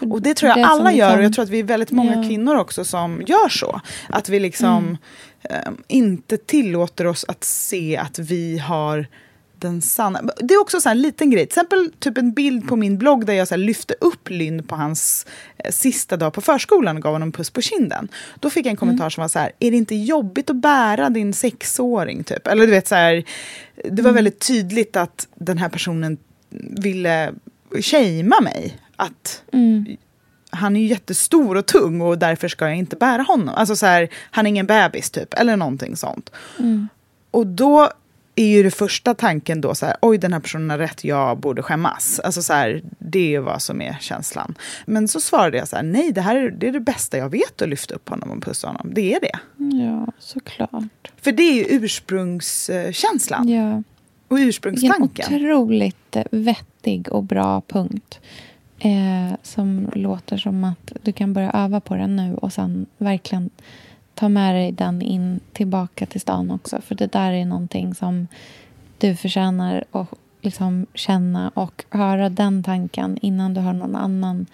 [0.00, 2.14] Och det tror jag Det alla gör och jag tror att vi är väldigt många
[2.16, 2.22] Ja.
[2.28, 3.80] kvinnor också som gör så.
[4.08, 4.96] Att vi liksom
[5.42, 9.06] eh, inte tillåter oss att se att vi har
[9.64, 10.20] den sanna...
[10.38, 11.46] Det är också så en liten grej.
[11.46, 14.76] Till exempel typ en bild på min blogg där jag så lyfte upp Lynn på
[14.76, 15.26] hans
[15.58, 18.08] eh, sista dag på förskolan och gav honom en puss på kinden.
[18.40, 21.10] Då fick jag en kommentar som var så här, är det inte jobbigt att bära
[21.10, 22.24] din sexåring?
[22.24, 22.46] Typ?
[22.46, 23.24] Eller du vet så här,
[23.90, 26.16] det var väldigt tydligt att den här personen
[26.80, 27.32] ville
[27.80, 28.78] shamea mig.
[28.96, 29.96] Att Mm.
[30.50, 33.54] han är ju jättestor och tung och därför ska jag inte bära honom.
[33.54, 36.30] Alltså så här, han är ingen bebis typ, eller någonting sånt.
[36.58, 36.88] Mm.
[37.30, 37.90] Och då
[38.36, 41.38] är ju det första tanken då så här, oj den här personen har rätt, jag
[41.38, 42.20] borde skämmas.
[42.24, 44.54] Alltså så här, det är ju vad som är känslan.
[44.86, 47.28] Men så svarade jag så här, nej det här är det, är det bästa jag
[47.28, 48.90] vet att lyfta upp honom och pussa honom.
[48.94, 49.38] Det är det.
[49.76, 51.12] Ja, såklart.
[51.22, 53.82] För det är ju ursprungskänslan Ja.
[54.28, 55.26] och Vilken ursprungstanken.
[55.34, 58.20] otroligt vettig och bra punkt.
[58.78, 63.50] Eh, som låter som att du kan börja öva på den nu och sen verkligen
[64.14, 66.80] ta med dig den in tillbaka till stan också.
[66.80, 68.28] För det där är någonting som
[68.98, 70.08] du förtjänar att
[70.40, 74.46] liksom känna och höra den tanken innan du har någon annan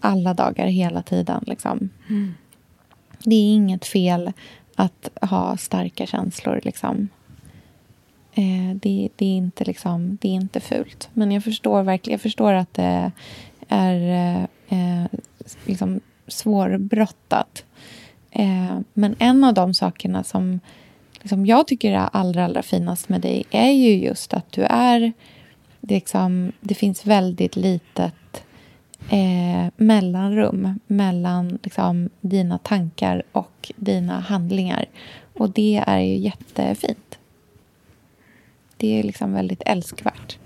[0.00, 1.44] alla dagar, hela tiden.
[1.46, 1.88] Liksom.
[3.18, 4.32] Det är inget fel
[4.74, 6.60] att ha starka känslor.
[6.62, 7.08] Liksom.
[8.32, 11.08] Eh, det, det, är inte liksom, det är inte fult.
[11.12, 13.12] Men jag förstår verkligen jag förstår att det
[13.68, 14.42] är eh,
[14.78, 15.06] eh,
[15.64, 17.64] liksom svårbrottat.
[18.38, 20.60] Eh, men en av de sakerna som
[21.12, 25.12] liksom jag tycker är allra, allra finast med dig är ju just att du är...
[25.80, 28.44] Liksom, det finns väldigt litet
[29.10, 34.86] eh, mellanrum mellan liksom, dina tankar och dina handlingar.
[35.32, 37.18] Och det är ju jättefint.
[38.76, 40.38] Det är liksom väldigt älskvärt.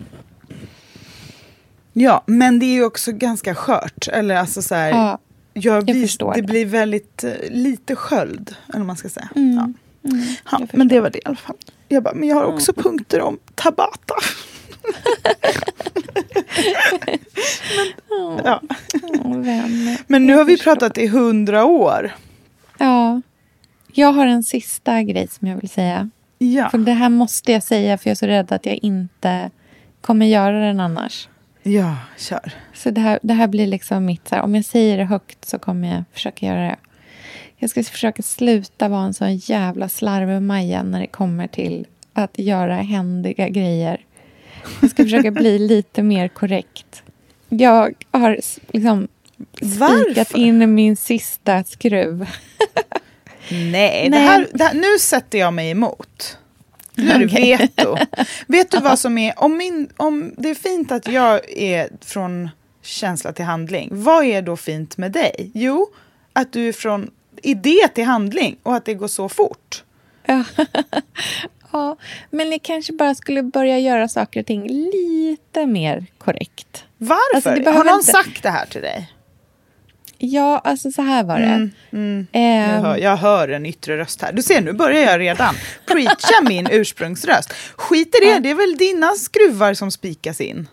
[1.92, 4.08] Ja, men det är ju också ganska skört.
[4.08, 5.18] Eller alltså så här, Ja,
[5.52, 6.46] jag jag förstår det det.
[6.46, 9.28] blir väldigt eh, lite sköld, eller man ska säga.
[9.36, 9.62] Mm, Ja.
[10.10, 11.00] mm, Ja, jag men det förstår.
[11.02, 11.56] var det i alla fall.
[11.88, 14.14] Jag bara, men jag har också punkter om Tabata.
[18.44, 18.60] Ja.
[19.24, 19.96] Åh, vän.
[20.06, 22.12] Men nu har vi pratat i hundra år.
[22.78, 23.20] Ja.
[23.92, 26.10] Jag har en sista grej som jag vill säga.
[26.38, 26.70] Ja.
[26.70, 29.50] För det här måste jag säga för jag är så rädd att jag inte
[30.00, 31.28] kommer göra den annars.
[31.62, 32.52] Ja, kör.
[32.74, 34.28] Så det här, det här blir liksom mitt...
[34.28, 36.76] Så här, om jag säger det högt så kommer jag försöka göra det.
[37.56, 42.74] Jag ska försöka sluta vara en sån jävla slarvmaja när det kommer till att göra
[42.76, 44.00] händiga grejer.
[44.80, 47.02] Jag ska försöka bli lite mer korrekt.
[47.48, 48.40] Jag har
[48.72, 49.08] liksom
[49.56, 52.26] spikat in min sista skruv.
[53.50, 54.20] Nej, Det Nej.
[54.20, 56.38] här, det här, nu sätter jag mig emot.
[57.00, 57.26] Nu är det
[57.76, 57.96] veto.
[58.46, 59.34] Vet du vad som är...
[59.36, 62.48] Om min, om det är fint att jag är från
[62.82, 63.88] känsla till handling.
[63.92, 65.50] Vad är då fint med dig?
[65.54, 65.86] Jo,
[66.32, 67.10] att du är från
[67.42, 69.84] idé till handling och att det går så fort.
[70.26, 70.44] Ja.
[72.30, 76.84] men ni kanske bara skulle börja göra saker och ting lite mer korrekt.
[76.98, 77.50] Varför?
[77.50, 79.12] Alltså, Har någon inte- sagt det här till dig?
[80.22, 81.44] Ja, alltså så här var det.
[81.44, 82.26] Mm, mm.
[82.32, 84.32] Ehm, Jag, hör, jag hör en yttre röst här.
[84.32, 85.54] Du ser, nu börjar jag redan
[85.86, 87.52] preacha min ursprungsröst.
[87.76, 90.68] Skit i det, det är väl dina skruvar som spikas in.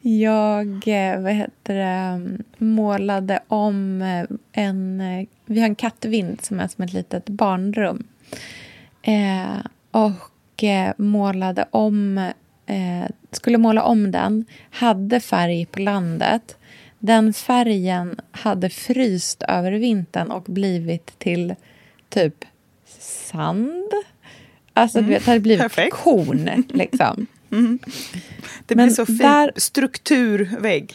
[0.00, 2.20] Jag eh, vad heter det,
[2.58, 4.24] målade om eh,
[4.64, 5.00] en...
[5.00, 8.06] eh, Vi har en kattvind som är som ett litet barnrum.
[9.02, 10.64] Eh, och
[10.96, 12.18] målade om...
[12.66, 14.44] Eh, skulle måla om den.
[14.70, 16.56] Hade färg på landet.
[17.00, 21.54] Den färgen hade fryst över vintern och blivit till
[22.08, 22.44] typ
[23.00, 23.92] sand.
[24.74, 25.96] Alltså, du vet, det hade blivit Perfekt.
[25.96, 27.26] korn, liksom.
[28.66, 29.18] Det Men blir så fint.
[29.22, 30.94] där- Strukturvägg.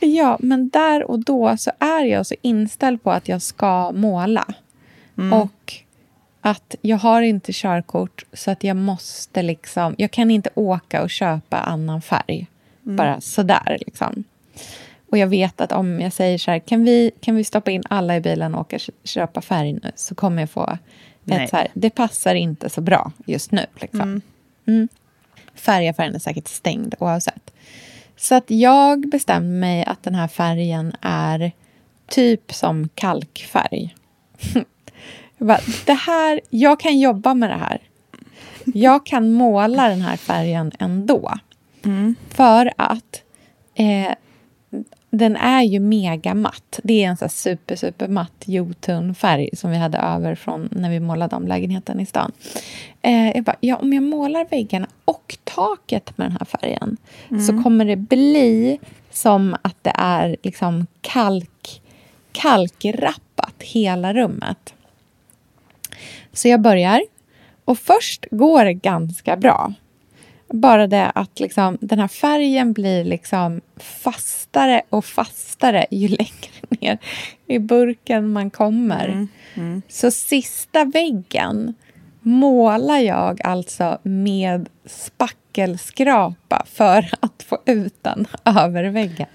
[0.00, 4.44] Ja, men där och då så är jag så inställd på att jag ska måla.
[5.32, 5.72] Och
[6.40, 9.94] att jag har inte körkort så att jag måste liksom...
[9.98, 12.46] Jag kan inte åka och köpa annan färg.
[12.82, 14.24] Bara sådär liksom.
[15.10, 17.82] Och jag vet att om jag säger så här, kan vi, kan vi stoppa in
[17.90, 19.90] alla i bilen och åka köpa färg nu?
[19.94, 20.78] Så kommer jag få
[21.24, 21.44] Nej.
[21.44, 23.66] ett så här, det passar inte så bra just nu.
[23.80, 24.20] Liksom.
[24.66, 24.88] Mm.
[25.54, 27.52] Färgaffären är säkert stängd oavsett.
[28.16, 31.52] Så att jag bestämde mig att den här färgen är
[32.06, 33.94] typ som kalkfärg.
[35.40, 37.80] Jag, bara, det här, jag kan jobba med det här.
[38.64, 41.34] Jag kan måla den här färgen ändå.
[42.28, 43.22] För att
[43.74, 44.12] eh,
[45.10, 46.80] den är ju mega matt.
[46.82, 50.90] Det är en så super, super matt jotun färg som vi hade över från när
[50.90, 52.32] vi målade om lägenheten i stan.
[53.02, 56.96] Eh, jag bara, ja, om jag målar väggarna och taket med den här färgen
[57.46, 58.78] så kommer det bli
[59.10, 61.82] som att det är liksom kalk,
[62.32, 64.74] kalkrappat hela rummet.
[66.32, 67.02] Så jag börjar.
[67.64, 69.72] Och först går det ganska bra.
[70.48, 76.98] Bara det att liksom, den här färgen blir liksom fastare och fastare ju längre ner
[77.46, 79.28] i burken man kommer.
[79.88, 81.74] Så sista väggen
[82.20, 89.26] målar jag alltså med spackelskrapa för att få ut den över väggen.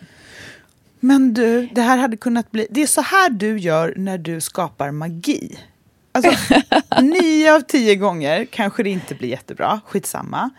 [1.00, 2.68] Men du, det här hade kunnat bli...
[2.70, 5.60] Det är så här du gör när du skapar magi.
[6.12, 6.54] Alltså,
[7.02, 10.50] nio av tio gånger kanske det inte blir jättebra, skitsamma.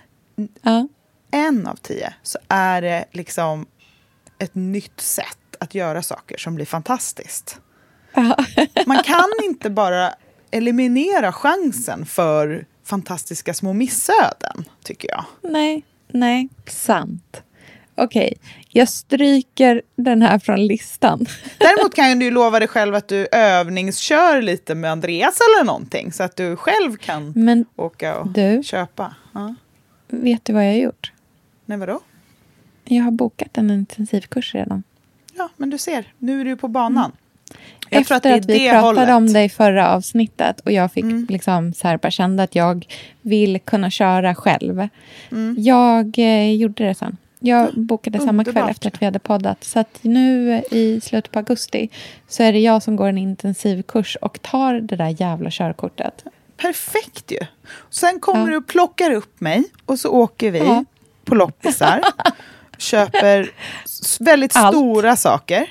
[0.62, 0.88] Ja.
[1.30, 3.66] En av tio så är det liksom
[4.38, 7.60] ett nytt sätt att göra saker som blir fantastiskt.
[8.86, 10.10] Man kan inte bara
[10.50, 15.24] eliminera chansen för fantastiska små missöden, tycker jag.
[15.42, 17.42] Nej, nej, sant.
[17.96, 18.34] Okej,
[18.68, 21.26] jag stryker den här från listan.
[21.58, 26.22] Däremot kan du lova dig själv att du övningskör lite med Andreas eller någonting så
[26.22, 28.62] att du själv kan Men åka och du?
[28.64, 29.14] köpa.
[29.34, 29.54] Ja.
[30.22, 31.12] Vet du vad jag har gjort?
[31.66, 32.00] Nej, vadå?
[32.84, 34.82] Jag har bokat en intensivkurs redan.
[35.36, 37.12] Ja, men du ser, nu är du på banan.
[37.90, 39.10] Jag Efter att, att vi pratade hållet.
[39.10, 41.26] om det i förra avsnittet och jag fick Mm.
[41.30, 42.86] liksom så här, bara kände att jag
[43.22, 44.88] vill kunna köra själv.
[45.30, 45.56] Mm.
[45.58, 47.16] Jag eh, gjorde det sen.
[47.40, 48.70] Jag bokade samma kväll underbart.
[48.70, 49.64] efter att vi hade poddat.
[49.64, 51.88] Så att nu i slutet på augusti
[52.28, 56.24] så är det jag som går en intensivkurs och tar det där jävla körkortet.
[56.64, 57.38] Perfekt ju.
[57.90, 58.46] Sen kommer Ja.
[58.46, 60.84] du och plockar upp mig och så åker vi Ja.
[61.24, 62.00] på loppisar.
[62.78, 63.50] köper
[64.20, 64.76] väldigt Allt.
[64.76, 65.66] stora saker.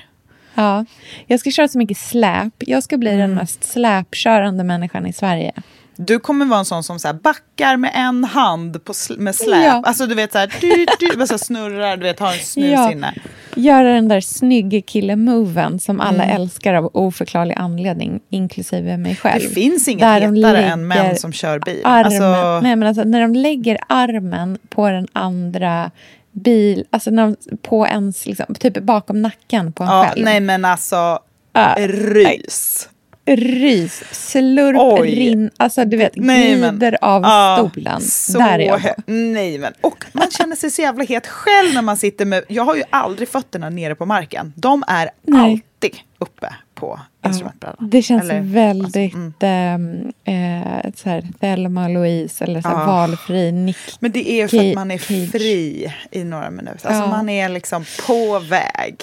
[0.54, 0.84] Ja,
[1.26, 2.54] jag ska köra så mycket släp.
[2.58, 3.20] Jag ska bli Mm.
[3.20, 5.52] den mest släpkörande människan i Sverige.
[5.96, 9.34] Du kommer vara en sån som så här backar med en hand på sl- med
[9.34, 9.64] släp.
[9.64, 9.82] Ja.
[9.86, 12.92] Alltså du vet så här, du, du, så snurrar, du vet har en snus Ja.
[12.92, 13.14] inne.
[13.56, 16.36] Göra den där snygga kille-moven som alla Mm.
[16.36, 19.42] älskar av oförklarlig anledning, inklusive mig själv.
[19.42, 21.80] Det finns inget Där de hetare än män som kör bil.
[21.84, 25.90] Armen, Alltså, nej, men alltså, när de lägger armen på den andra
[26.32, 30.24] bil, alltså när, på ens, liksom, typ bakom nacken på en Ja, själv.
[30.24, 31.18] nej men alltså,
[31.56, 32.88] Ah, rys.
[33.26, 35.14] Rys, slurp, Oj.
[35.14, 38.00] rinn, alltså du vet, Nej, glider av Ja, stolen.
[38.32, 38.80] Där är jag.
[39.06, 42.64] Nej men, och man känner sig så jävla het själv när man sitter med, jag
[42.64, 44.52] har ju aldrig fötterna nere på marken.
[44.56, 45.40] De är Nej.
[45.40, 47.90] alltid uppe på instrumentbrädan.
[47.90, 49.32] Det känns Eller- väldigt mm.
[49.40, 52.86] ehm, eh, så här, Thelma och Louise eller så här, Ja.
[52.86, 56.88] valfri Nick Men det är för att man är fri i några minuter.
[56.88, 57.06] Alltså Ja.
[57.08, 58.96] man är liksom på väg.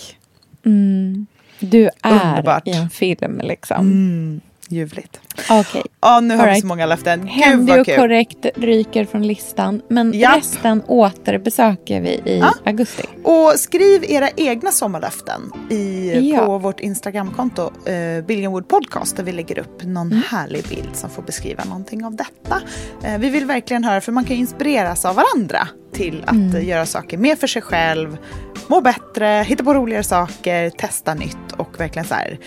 [0.66, 1.26] Mm.
[1.62, 2.68] Du är Underbart.
[2.68, 3.78] i en film liksom.
[3.80, 4.42] Mm,
[4.72, 5.20] ljuvligt.
[5.50, 5.84] Okej.
[6.02, 6.62] Ja, nu har vi Alright.
[6.62, 7.30] så många löften.
[7.68, 7.96] Vad och kul.
[7.96, 9.82] korrekt ryker från listan.
[9.88, 10.38] Men Japp.
[10.38, 12.54] resten återbesöker vi i Ja.
[12.66, 13.04] augusti.
[13.24, 16.46] Och skriv era egna sommarlöften i, Ja.
[16.46, 20.24] på vårt Instagramkonto, eh, Billionwood Podcast, där vi lägger upp någon Mm.
[20.30, 22.62] härlig bild som får beskriva någonting av detta.
[23.04, 26.56] Eh, vi vill verkligen höra, för man kan inspireras av varandra till att Mm.
[26.56, 28.18] eh, göra saker mer för sig själv,
[28.68, 32.40] må bättre, hitta på roligare saker, testa nytt och verkligen så här,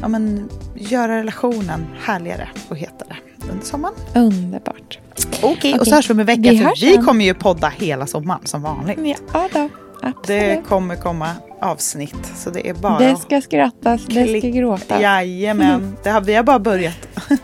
[0.00, 3.16] ja men göra relationen härligare och hetare
[3.50, 3.94] under sommaren.
[4.14, 4.98] Underbart.
[5.42, 5.86] Okej, och Okej.
[5.86, 8.62] så hörs vi om en vecka, Vi för vi kommer ju podda hela sommaren som
[8.62, 8.98] vanligt.
[9.32, 9.68] Ja då,
[10.02, 10.26] absolut.
[10.26, 11.30] Det kommer komma
[11.60, 15.02] avsnitt, så det är bara Det ska skrattas, det ska gråtas.
[15.02, 17.08] Jajamän, det har, vi har bara börjat.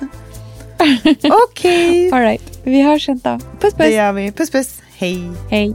[1.48, 2.58] Okej, All right.
[2.64, 3.38] Vi hörs sen då.
[3.60, 3.94] Puss det puss.
[3.94, 4.32] gör vi.
[4.32, 5.30] Puss puss, hej.
[5.50, 5.74] Hej.